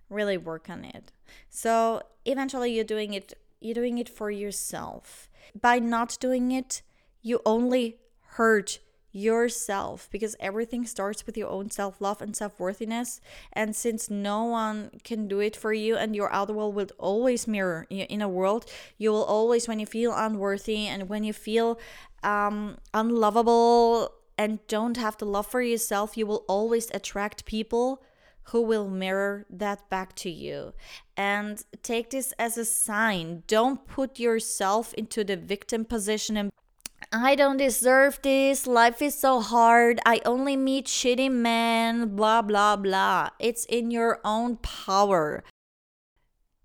Really 0.09 0.39
work 0.39 0.71
on 0.71 0.85
it. 0.85 1.13
So 1.51 2.03
eventually 2.25 2.73
you're 2.73 2.85
doing 2.85 3.13
it 3.13 3.35
you're 3.61 3.75
doing 3.75 3.99
it 3.99 4.09
for 4.09 4.31
yourself. 4.31 5.29
By 5.61 5.79
not 5.79 6.19
doing 6.21 6.53
it, 6.53 6.83
you 7.23 7.41
only 7.47 7.97
hurt 8.37 8.79
yourself 9.13 10.09
because 10.11 10.37
everything 10.41 10.87
starts 10.87 11.25
with 11.27 11.37
your 11.37 11.49
own 11.49 11.71
self 11.71 12.01
love 12.01 12.21
and 12.21 12.37
self 12.37 12.59
worthiness. 12.61 13.21
And 13.53 13.75
since 13.75 14.11
no 14.11 14.45
one 14.45 14.91
can 15.05 15.29
do 15.29 15.41
it 15.41 15.57
for 15.57 15.73
you, 15.73 15.97
and 15.97 16.15
your 16.15 16.33
outer 16.33 16.53
world 16.53 16.75
will 16.75 16.89
always 16.99 17.49
mirror 17.49 17.87
your 17.91 18.07
inner 18.09 18.29
world, 18.29 18.67
you 18.99 19.11
will 19.11 19.25
always, 19.25 19.67
when 19.69 19.79
you 19.79 19.87
feel 19.87 20.13
unworthy 20.15 20.87
and 20.87 21.09
when 21.09 21.25
you 21.25 21.33
feel 21.33 21.79
um, 22.23 22.79
unlovable 22.93 24.13
and 24.39 24.67
don't 24.67 24.97
have 24.97 25.17
the 25.17 25.25
love 25.25 25.47
for 25.47 25.63
yourself, 25.63 26.17
you 26.17 26.27
will 26.27 26.45
always 26.49 26.91
attract 26.93 27.47
people 27.47 28.03
who 28.51 28.63
will 28.63 28.89
mirror 28.89 29.45
that 29.51 29.89
back 29.91 30.15
to 30.15 30.31
you. 30.31 30.73
And 31.17 31.65
take 31.83 32.11
this 32.11 32.33
as 32.39 32.57
a 32.57 32.65
sign. 32.65 33.43
Don't 33.47 33.87
put 33.87 34.21
yourself 34.21 34.95
into 34.95 35.25
the 35.25 35.37
victim 35.37 35.85
position 35.85 36.37
and 36.37 36.53
I 37.13 37.35
don't 37.35 37.57
deserve 37.57 38.21
this. 38.23 38.67
Life 38.67 39.01
is 39.01 39.15
so 39.17 39.41
hard. 39.41 40.01
I 40.05 40.21
only 40.25 40.57
meet 40.57 40.87
shitty 40.87 41.31
men. 41.31 42.17
Blah, 42.17 42.43
blah, 42.43 42.77
blah. 42.77 43.31
It's 43.39 43.65
in 43.67 43.91
your 43.91 44.21
own 44.25 44.57
power. 44.57 45.45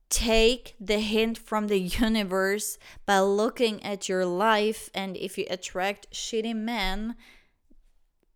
Take 0.09 0.75
the 0.79 0.99
hint 0.99 1.37
from 1.37 1.67
the 1.67 1.79
universe 1.79 2.77
by 3.05 3.19
looking 3.19 3.83
at 3.83 4.09
your 4.09 4.25
life. 4.25 4.89
And 4.93 5.15
if 5.15 5.37
you 5.37 5.45
attract 5.49 6.11
shitty 6.11 6.55
men, 6.55 7.15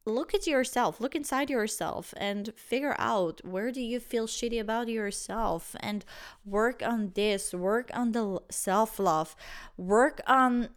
look 0.08 0.36
at 0.36 0.46
yourself 0.46 1.02
look 1.02 1.16
inside 1.16 1.50
yourself 1.50 2.14
and 2.16 2.54
figure 2.56 2.96
out 3.00 3.42
where 3.44 3.72
do 3.72 3.82
you 3.82 4.00
feel 4.00 4.28
shitty 4.28 4.60
about 4.62 4.88
yourself 4.88 5.76
and 5.80 6.06
work 6.46 6.84
on 6.86 7.12
this 7.16 7.54
work 7.54 7.90
on 7.92 8.12
the 8.12 8.40
self-love 8.52 9.36
work 9.78 10.22
on 10.28 10.70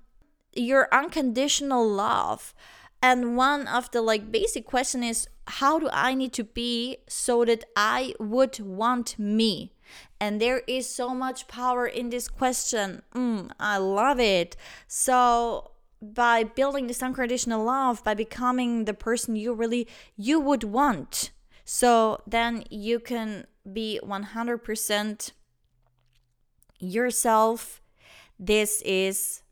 your 0.58 0.88
unconditional 0.92 1.88
love. 1.88 2.54
And 3.00 3.36
one 3.36 3.66
of 3.68 3.90
the 3.92 4.02
like 4.02 4.32
basic 4.32 4.66
question 4.66 5.02
is 5.04 5.28
how 5.46 5.78
do 5.78 5.88
i 5.92 6.14
need 6.14 6.32
to 6.34 6.44
be 6.44 6.98
so 7.08 7.44
that 7.44 7.64
i 7.76 8.14
would 8.18 8.60
want 8.60 9.18
me? 9.18 9.72
And 10.20 10.40
there 10.40 10.62
is 10.66 10.88
so 10.88 11.14
much 11.14 11.48
power 11.48 11.86
in 11.86 12.10
this 12.10 12.28
question. 12.28 13.02
Mm, 13.14 13.50
i 13.58 13.78
love 13.78 14.20
it. 14.20 14.56
So 14.86 15.70
by 16.02 16.44
building 16.44 16.86
this 16.86 17.02
unconditional 17.02 17.64
love 17.64 18.04
by 18.04 18.14
becoming 18.14 18.84
the 18.84 18.94
person 18.94 19.34
you 19.34 19.52
really 19.52 19.88
you 20.16 20.38
would 20.38 20.62
want 20.62 21.32
so 21.64 22.22
then 22.26 22.64
you 22.70 22.98
can 22.98 23.46
be 23.70 24.00
100% 24.02 25.32
yourself. 26.78 27.82
This 28.38 28.80
is 28.86 29.42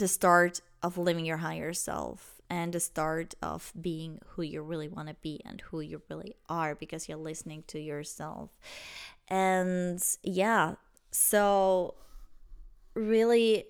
the 0.00 0.08
start 0.08 0.62
of 0.82 0.96
living 0.96 1.26
your 1.26 1.36
higher 1.36 1.74
self 1.74 2.40
and 2.48 2.72
the 2.72 2.80
start 2.80 3.34
of 3.42 3.70
being 3.78 4.18
who 4.28 4.42
you 4.42 4.62
really 4.62 4.88
want 4.88 5.08
to 5.08 5.14
be 5.20 5.40
and 5.44 5.60
who 5.60 5.80
you 5.80 6.00
really 6.08 6.34
are 6.48 6.74
because 6.74 7.06
you're 7.06 7.18
listening 7.18 7.62
to 7.66 7.78
yourself. 7.78 8.48
And 9.28 10.02
yeah, 10.22 10.76
so 11.10 11.94
really 12.94 13.66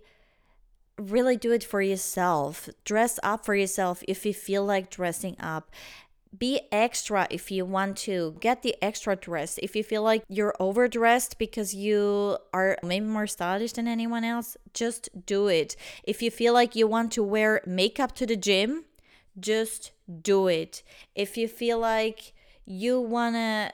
really 0.98 1.36
do 1.36 1.50
it 1.50 1.64
for 1.64 1.82
yourself. 1.82 2.68
Dress 2.84 3.18
up 3.22 3.44
for 3.44 3.56
yourself 3.56 4.04
if 4.06 4.24
you 4.24 4.32
feel 4.32 4.64
like 4.64 4.88
dressing 4.88 5.34
up 5.40 5.70
be 6.36 6.60
extra 6.70 7.26
if 7.30 7.50
you 7.50 7.64
want 7.64 7.96
to 7.96 8.36
get 8.40 8.62
the 8.62 8.76
extra 8.80 9.16
dress 9.16 9.58
if 9.58 9.74
you 9.74 9.82
feel 9.82 10.02
like 10.02 10.22
you're 10.28 10.54
overdressed 10.60 11.38
because 11.38 11.74
you 11.74 12.38
are 12.52 12.78
maybe 12.84 13.04
more 13.04 13.26
stylish 13.26 13.72
than 13.72 13.88
anyone 13.88 14.22
else 14.22 14.56
just 14.72 15.08
do 15.26 15.48
it. 15.48 15.74
If 16.04 16.22
you 16.22 16.30
feel 16.30 16.52
like 16.52 16.76
you 16.76 16.86
want 16.86 17.10
to 17.12 17.22
wear 17.22 17.60
makeup 17.66 18.14
to 18.16 18.26
the 18.26 18.36
gym 18.36 18.84
just 19.38 19.92
do 20.22 20.46
it. 20.46 20.82
If 21.14 21.36
you 21.36 21.48
feel 21.48 21.78
like 21.78 22.32
you 22.64 23.00
want 23.00 23.34
to 23.34 23.72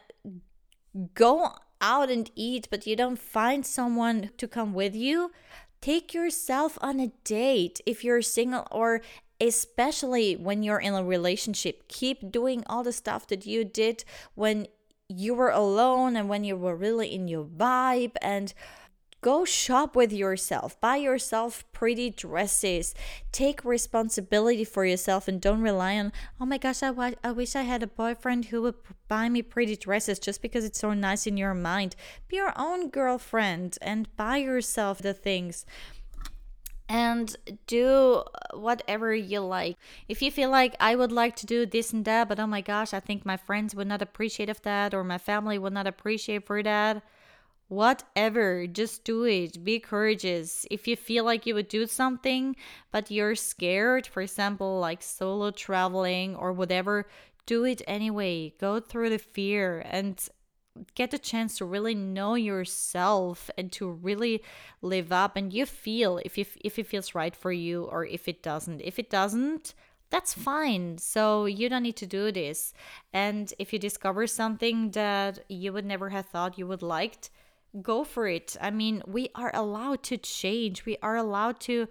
go 1.14 1.53
out 1.83 2.11
and 2.11 2.31
eat 2.35 2.69
but 2.71 2.87
you 2.87 2.97
don't 2.97 3.19
find 3.19 3.66
someone 3.66 4.31
to 4.38 4.49
come 4.49 4.73
with 4.73 4.95
you 4.95 5.31
take 5.81 6.14
yourself 6.14 6.79
on 6.81 6.99
a 6.99 7.12
date. 7.23 7.81
If 7.87 8.03
you're 8.03 8.23
single 8.23 8.66
or 8.71 9.03
especially 9.40 10.35
when 10.35 10.62
you're 10.62 10.79
in 10.79 10.94
a 10.94 11.05
relationship. 11.05 11.88
Keep 11.88 12.31
doing 12.31 12.64
all 12.66 12.83
the 12.83 12.92
stuff 12.92 13.27
that 13.29 13.46
you 13.46 13.64
did 13.64 14.05
when 14.35 14.66
you 15.09 15.35
were 15.35 15.51
alone 15.51 16.16
and 16.16 16.29
when 16.29 16.44
you 16.44 16.57
were 16.57 16.77
really 16.77 17.14
in 17.14 17.29
your 17.29 17.44
vibe 17.44 18.16
and 18.20 18.53
go 19.20 19.44
shop 19.44 19.96
with 19.96 20.12
yourself. 20.12 20.81
Buy 20.81 20.96
yourself 20.96 21.64
pretty 21.72 22.11
dresses. 22.11 22.94
Take 23.33 23.64
responsibility 23.64 24.64
for 24.64 24.85
yourself 24.85 25.27
and 25.27 25.40
don't 25.40 25.62
rely 25.62 25.99
on 25.99 26.12
oh 26.40 26.46
my 26.46 26.59
gosh 26.59 26.83
I, 26.83 26.88
w- 26.88 27.16
I 27.25 27.33
wish 27.33 27.57
i 27.57 27.62
had 27.62 27.83
a 27.83 27.88
boyfriend 27.88 28.46
who 28.46 28.62
would 28.62 28.77
buy 29.09 29.29
me 29.29 29.42
pretty 29.42 29.77
dresses 29.77 30.18
just 30.18 30.42
because 30.42 30.64
it's 30.64 30.79
so 30.79 30.92
nice 30.94 31.27
in 31.27 31.37
your 31.37 31.55
mind. 31.55 31.96
Be 32.29 32.37
your 32.37 32.53
own 32.57 32.88
girlfriend 32.88 33.79
and 33.83 34.14
buy 34.16 34.37
yourself 34.38 34.99
the 34.99 35.14
things 35.14 35.66
and 36.88 37.37
do 37.66 38.22
uh, 38.22 38.57
whatever 38.57 39.14
you 39.14 39.40
like. 39.40 39.77
If 40.09 40.22
you 40.22 40.31
feel 40.31 40.51
like 40.51 40.75
I 40.79 40.94
would 40.94 41.12
like 41.12 41.37
to 41.37 41.46
do 41.46 41.66
this 41.66 41.92
and 41.92 42.05
that, 42.05 42.29
but 42.29 42.38
oh 42.38 42.46
my 42.46 42.61
gosh, 42.61 42.94
I 42.94 43.01
think 43.01 43.27
my 43.27 43.37
friends 43.37 43.75
would 43.75 43.88
not 43.88 44.03
appreciate 44.03 44.49
of 44.49 44.62
that 44.62 44.94
or 44.94 45.03
my 45.05 45.18
family 45.18 45.59
would 45.59 45.72
not 45.72 45.87
appreciate 45.87 46.46
for 46.46 46.62
that, 46.62 47.03
whatever, 47.68 48.66
just 48.66 49.05
do 49.05 49.25
it. 49.25 49.64
Be 49.64 49.81
courageous. 49.81 50.66
If 50.70 50.87
you 50.87 50.96
feel 50.96 51.25
like 51.25 51.46
you 51.46 51.55
would 51.55 51.68
do 51.68 51.87
something 51.87 52.57
but 52.92 53.11
you're 53.11 53.35
scared, 53.35 54.07
for 54.07 54.22
example, 54.22 54.79
like 54.79 55.03
solo 55.03 55.51
traveling 55.51 56.37
or 56.37 56.53
whatever, 56.53 57.09
do 57.46 57.64
it 57.64 57.83
anyway. 57.87 58.53
Go 58.61 58.81
through 58.81 59.11
the 59.11 59.18
fear 59.18 59.85
and 59.87 60.29
get 60.95 61.11
the 61.11 61.19
chance 61.19 61.59
to 61.59 61.65
really 61.65 61.95
know 61.95 62.35
yourself 62.35 63.51
and 63.57 63.71
to 63.73 63.91
really 63.91 64.43
live 64.83 65.12
up 65.12 65.37
and 65.37 65.53
you 65.53 65.67
feel 65.67 66.21
if 66.25 66.37
you 66.39 66.47
if 66.65 66.79
it 66.79 66.87
feels 66.87 67.15
right 67.15 67.35
for 67.35 67.53
you 67.53 67.85
or 67.85 68.05
if 68.05 68.29
it 68.29 68.43
doesn't. 68.43 68.81
If 68.81 68.99
it 68.99 69.11
doesn't 69.11 69.75
that's 70.11 70.33
fine. 70.33 70.99
So 70.99 71.47
you 71.47 71.69
don't 71.69 71.83
need 71.83 71.97
to 71.97 72.07
do 72.07 72.31
this. 72.31 72.73
And 73.12 73.53
if 73.59 73.73
you 73.73 73.79
discover 73.79 74.27
something 74.27 74.93
that 74.93 75.41
you 75.49 75.73
would 75.73 75.85
never 75.85 76.11
have 76.11 76.27
thought 76.27 76.59
you 76.59 76.67
would 76.67 76.83
liked 76.83 77.31
go 77.83 78.05
for 78.05 78.27
it. 78.27 78.57
I 78.61 78.71
mean 78.71 79.03
we 79.07 79.29
are 79.35 79.51
allowed 79.55 80.03
to 80.05 80.17
change. 80.17 80.87
We 80.87 80.97
are 81.03 81.17
allowed 81.17 81.61
to 81.61 81.89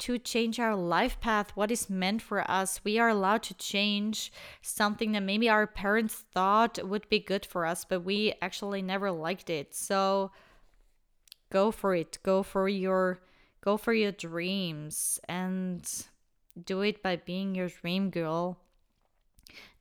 to 0.00 0.18
change 0.18 0.58
our 0.58 0.74
life 0.76 1.20
path, 1.20 1.52
what 1.54 1.70
is 1.70 1.88
meant 1.90 2.22
for 2.22 2.50
us. 2.50 2.80
We 2.84 2.98
are 2.98 3.08
allowed 3.08 3.42
to 3.44 3.54
change 3.54 4.32
something 4.62 5.12
that 5.12 5.22
maybe 5.22 5.48
our 5.48 5.66
parents 5.66 6.24
thought 6.32 6.78
would 6.82 7.08
be 7.08 7.20
good 7.20 7.46
for 7.46 7.64
us, 7.66 7.84
but 7.84 8.04
we 8.04 8.34
actually 8.42 8.82
never 8.82 9.10
liked 9.10 9.50
it. 9.50 9.74
So 9.74 10.32
go 11.50 11.70
for 11.70 11.94
it. 11.94 12.18
Go 12.22 12.42
for 12.42 12.68
your 12.68 13.20
go 13.62 13.76
for 13.76 13.92
your 13.92 14.12
dreams 14.12 15.20
and 15.28 16.06
do 16.64 16.80
it 16.80 17.02
by 17.02 17.16
being 17.16 17.54
your 17.54 17.68
dream 17.68 18.10
girl. 18.10 18.58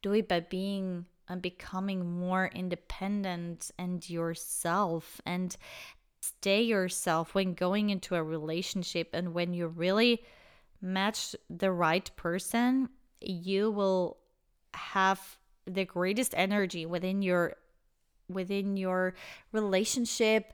do 0.02 0.14
it 0.14 0.28
by 0.28 0.40
being 0.40 1.06
and 1.28 1.42
becoming 1.42 2.20
more 2.20 2.50
independent 2.56 3.72
and 3.78 4.10
yourself 4.10 5.22
and 5.26 5.56
stay 6.38 6.62
yourself 6.62 7.36
when 7.36 7.54
going 7.54 7.90
into 7.90 8.16
a 8.16 8.24
relationship 8.24 9.10
and 9.14 9.34
when 9.34 9.54
you 9.54 9.68
really 9.68 10.24
match 10.82 11.36
the 11.50 11.72
right 11.72 12.10
person 12.16 12.90
you 13.22 13.70
will 13.70 14.18
have 14.74 15.38
the 15.66 15.86
greatest 15.86 16.34
energy 16.38 16.86
within 16.86 17.22
your 17.22 17.56
within 18.30 18.78
your 18.78 19.14
relationship 19.52 20.54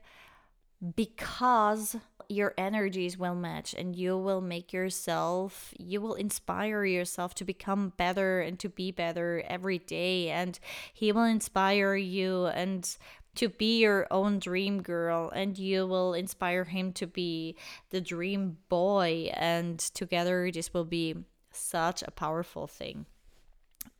because 0.94 1.96
your 2.28 2.52
energies 2.58 3.16
will 3.16 3.34
match 3.34 3.74
and 3.74 3.96
you 3.96 4.16
will 4.18 4.40
make 4.40 4.72
yourself 4.72 5.72
you 5.78 6.00
will 6.00 6.14
inspire 6.14 6.84
yourself 6.84 7.34
to 7.34 7.44
become 7.44 7.92
better 7.96 8.40
and 8.40 8.58
to 8.58 8.68
be 8.68 8.90
better 8.90 9.42
every 9.46 9.78
day. 9.78 10.28
And 10.28 10.58
he 10.92 11.12
will 11.12 11.24
inspire 11.24 11.94
you 11.94 12.46
and 12.46 12.96
to 13.36 13.48
be 13.48 13.80
your 13.80 14.06
own 14.10 14.38
dream 14.38 14.82
girl 14.82 15.30
and 15.30 15.58
you 15.58 15.86
will 15.86 16.14
inspire 16.14 16.64
him 16.64 16.92
to 16.94 17.06
be 17.06 17.56
the 17.90 18.00
dream 18.00 18.58
boy 18.68 19.30
and 19.34 19.78
together 19.78 20.50
this 20.52 20.74
will 20.74 20.84
be 20.84 21.14
such 21.52 22.02
a 22.02 22.10
powerful 22.10 22.66
thing. 22.66 23.06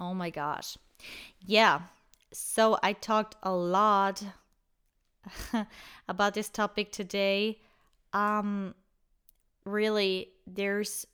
Oh 0.01 0.15
my 0.15 0.31
gosh. 0.31 0.77
Yeah 1.41 1.81
so 2.33 2.79
i 2.83 2.93
talked 2.93 3.37
a 3.43 3.53
lot 3.53 4.23
about 6.09 6.35
this 6.35 6.49
topic 6.49 6.93
today. 6.93 7.59
Um 8.13 8.75
really 9.65 10.31
there's 10.47 11.07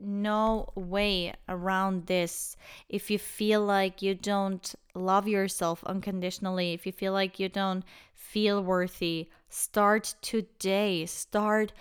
no 0.00 0.70
way 0.74 1.34
around 1.48 2.06
this. 2.06 2.56
If 2.88 3.10
you 3.10 3.18
feel 3.18 3.62
like 3.62 4.02
you 4.02 4.14
don't 4.14 4.74
love 4.94 5.28
yourself 5.28 5.84
unconditionally 5.84 6.72
if 6.72 6.84
you 6.84 6.92
feel 6.92 7.12
like 7.12 7.38
you 7.38 7.48
don't 7.48 7.84
feel 8.14 8.62
worthy 8.62 9.28
start 9.48 10.14
today. 10.20 11.06
Start 11.06 11.72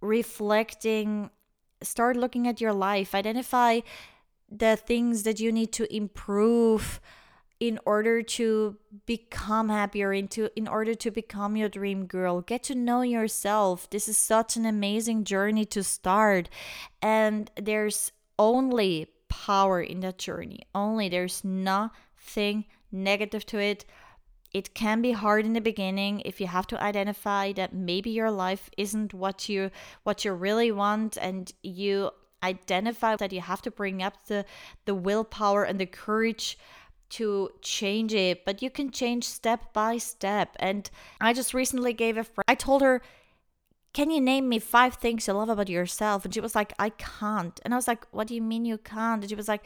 reflecting. 0.00 1.30
Start 1.82 2.16
looking 2.16 2.46
at 2.46 2.60
your 2.60 2.72
life. 2.72 3.14
Identify 3.14 3.80
the 4.50 4.76
things 4.76 5.22
that 5.22 5.40
you 5.40 5.52
need 5.52 5.72
to 5.72 5.94
improve 5.94 7.00
in 7.60 7.78
order 7.84 8.22
to 8.22 8.76
become 9.04 9.68
happier 9.68 10.12
into 10.12 10.48
in 10.56 10.68
order 10.68 10.94
to 10.94 11.10
become 11.10 11.56
your 11.56 11.68
dream 11.68 12.06
girl. 12.06 12.40
Get 12.40 12.62
to 12.64 12.74
know 12.74 13.02
yourself. 13.02 13.90
This 13.90 14.08
is 14.08 14.16
such 14.16 14.56
an 14.56 14.64
amazing 14.64 15.24
journey 15.24 15.64
to 15.66 15.82
start. 15.82 16.48
And 17.02 17.50
there's 17.60 18.12
only 18.38 19.08
power 19.28 19.80
in 19.80 20.00
that 20.00 20.18
journey. 20.18 20.60
Only 20.74 21.08
there's 21.08 21.44
nothing 21.44 22.64
negative 22.92 23.44
to 23.46 23.58
it. 23.58 23.84
It 24.54 24.74
can 24.74 25.02
be 25.02 25.12
hard 25.12 25.44
in 25.44 25.52
the 25.52 25.60
beginning 25.60 26.22
if 26.24 26.40
you 26.40 26.46
have 26.46 26.66
to 26.68 26.82
identify 26.82 27.52
that 27.52 27.74
maybe 27.74 28.10
your 28.10 28.30
life 28.30 28.70
isn't 28.78 29.12
what 29.12 29.48
you 29.48 29.70
what 30.04 30.24
you 30.24 30.32
really 30.32 30.72
want 30.72 31.18
and 31.20 31.52
you 31.62 32.10
identify 32.42 33.16
that 33.16 33.32
you 33.32 33.40
have 33.40 33.60
to 33.62 33.70
bring 33.70 34.02
up 34.02 34.26
the 34.26 34.44
the 34.86 34.94
willpower 34.94 35.64
and 35.64 35.78
the 35.78 35.86
courage 35.86 36.56
to 37.10 37.50
change 37.62 38.12
it, 38.14 38.44
but 38.44 38.62
you 38.62 38.70
can 38.70 38.90
change 38.90 39.24
step 39.24 39.72
by 39.72 39.98
step. 39.98 40.56
And 40.58 40.88
I 41.20 41.32
just 41.32 41.54
recently 41.54 41.92
gave 41.92 42.16
a 42.16 42.24
friend, 42.24 42.44
I 42.48 42.54
told 42.54 42.82
her, 42.82 43.02
Can 43.92 44.10
you 44.10 44.20
name 44.20 44.48
me 44.48 44.58
five 44.58 44.94
things 44.94 45.26
you 45.26 45.34
love 45.34 45.48
about 45.48 45.68
yourself? 45.68 46.24
And 46.24 46.34
she 46.34 46.40
was 46.40 46.54
like, 46.54 46.72
I 46.78 46.90
can't. 46.90 47.58
And 47.64 47.72
I 47.72 47.76
was 47.76 47.88
like, 47.88 48.06
What 48.10 48.26
do 48.26 48.34
you 48.34 48.42
mean 48.42 48.64
you 48.64 48.78
can't? 48.78 49.22
And 49.22 49.30
she 49.30 49.36
was 49.36 49.48
like, 49.48 49.64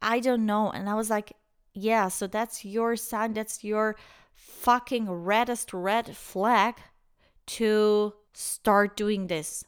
I 0.00 0.20
don't 0.20 0.46
know. 0.46 0.70
And 0.70 0.88
I 0.88 0.94
was 0.94 1.10
like, 1.10 1.32
Yeah, 1.74 2.08
so 2.08 2.26
that's 2.26 2.64
your 2.64 2.96
sign. 2.96 3.34
That's 3.34 3.62
your 3.62 3.96
fucking 4.34 5.10
reddest 5.10 5.72
red 5.72 6.16
flag 6.16 6.76
to 7.46 8.14
start 8.32 8.96
doing 8.96 9.26
this. 9.26 9.64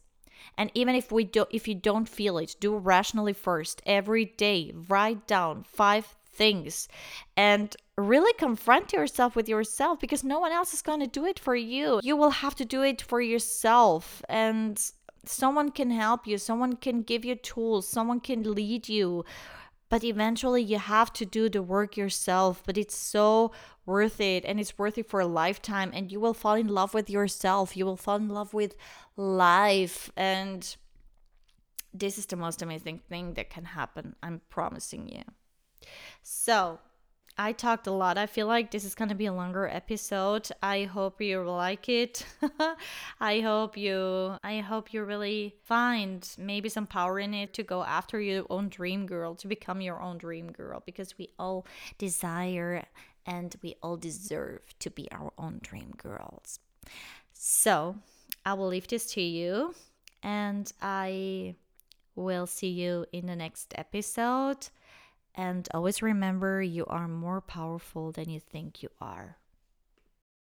And 0.57 0.71
even 0.75 0.95
if 0.95 1.13
we 1.13 1.25
do 1.25 1.47
if 1.51 1.69
you 1.69 1.75
don't 1.75 2.09
feel 2.09 2.39
it, 2.39 2.57
do 2.61 2.77
rationally 2.77 3.33
first. 3.33 3.83
Every 3.87 4.25
day, 4.25 4.73
write 4.89 5.27
down 5.27 5.65
five 5.65 6.17
things 6.39 6.89
and 7.37 7.77
really 7.97 8.33
confront 8.35 8.93
yourself 8.93 9.35
with 9.37 9.49
yourself 9.49 9.99
because 10.01 10.23
no 10.25 10.39
one 10.39 10.53
else 10.53 10.73
is 10.73 10.83
going 10.83 11.01
to 11.01 11.07
do 11.19 11.25
it 11.27 11.39
for 11.39 11.57
you. 11.57 12.01
You 12.03 12.17
will 12.17 12.37
have 12.45 12.55
to 12.57 12.65
do 12.65 12.83
it 12.83 13.03
for 13.03 13.21
yourself 13.21 14.23
and 14.29 14.75
someone 15.25 15.71
can 15.71 15.91
help 15.91 16.27
you, 16.27 16.39
someone 16.39 16.75
can 16.77 17.03
give 17.03 17.25
you 17.25 17.35
tools, 17.35 17.89
someone 17.89 18.21
can 18.21 18.43
lead 18.55 18.89
you. 18.89 19.25
But 19.91 20.05
eventually, 20.05 20.63
you 20.63 20.79
have 20.79 21.13
to 21.15 21.25
do 21.25 21.49
the 21.49 21.63
work 21.63 21.97
yourself. 21.97 22.63
But 22.67 22.77
it's 22.77 22.97
so 22.97 23.53
worth 23.87 24.21
it, 24.21 24.45
and 24.45 24.61
it's 24.61 24.77
worth 24.77 24.99
it 24.99 25.09
for 25.09 25.21
a 25.21 25.27
lifetime. 25.27 25.93
And 25.95 26.13
you 26.13 26.21
will 26.21 26.35
fall 26.35 26.55
in 26.55 26.69
love 26.69 26.93
with 26.93 27.09
yourself. 27.09 27.75
You 27.75 27.87
will 27.87 27.97
fall 27.97 28.17
in 28.17 28.29
love 28.29 28.53
with 28.53 28.77
life. 29.17 30.11
And 30.15 30.77
this 31.95 32.19
is 32.19 32.27
the 32.27 32.37
most 32.37 32.61
amazing 32.61 33.01
thing 33.09 33.33
that 33.35 33.49
can 33.49 33.65
happen. 33.65 34.15
I'm 34.23 34.43
promising 34.51 35.09
you. 35.09 35.23
So, 36.23 36.79
I 37.41 37.53
talked 37.53 37.87
a 37.87 37.93
lot. 37.93 38.19
I 38.19 38.27
feel 38.27 38.49
like 38.49 38.73
this 38.73 38.85
is 38.85 38.97
going 38.97 39.11
to 39.11 39.15
be 39.15 39.27
a 39.27 39.33
longer 39.33 39.69
episode. 39.69 40.49
I 40.61 40.85
hope 40.85 41.21
you 41.21 41.49
like 41.49 41.89
it. 41.89 42.27
I 43.21 43.39
hope 43.41 43.77
you 43.77 44.35
I 44.43 44.59
hope 44.59 44.93
you 44.93 45.05
really 45.05 45.55
find 45.63 46.29
maybe 46.37 46.69
some 46.69 46.89
power 46.89 47.21
in 47.21 47.35
it 47.35 47.55
to 47.55 47.63
go 47.63 47.85
after 47.85 48.21
your 48.21 48.45
own 48.51 48.69
dream 48.69 49.07
girl, 49.07 49.37
to 49.37 49.47
become 49.47 49.81
your 49.81 50.03
own 50.03 50.19
dream 50.19 50.51
girl 50.51 50.83
because 50.85 51.17
we 51.17 51.29
all 51.39 51.65
desire 51.97 52.85
and 53.25 53.55
we 53.63 53.77
all 53.85 53.97
deserve 53.97 54.63
to 54.81 54.91
be 54.91 55.07
our 55.13 55.33
own 55.39 55.61
dream 55.63 55.93
girls. 55.97 56.59
So, 57.33 57.95
I 58.45 58.55
will 58.55 58.67
leave 58.67 58.89
this 58.89 59.13
to 59.13 59.21
you 59.21 59.77
and 60.25 60.73
I 60.83 61.55
will 62.17 62.49
see 62.49 62.71
you 62.71 63.07
in 63.13 63.27
the 63.27 63.37
next 63.37 63.75
episode. 63.77 64.69
And 65.35 65.69
always 65.73 66.03
remember 66.03 66.61
you 66.63 66.85
are 66.87 67.09
more 67.09 67.41
powerful 67.41 68.13
than 68.13 68.29
you 68.29 68.41
think 68.41 68.83
you 68.83 68.91
are. 69.01 69.39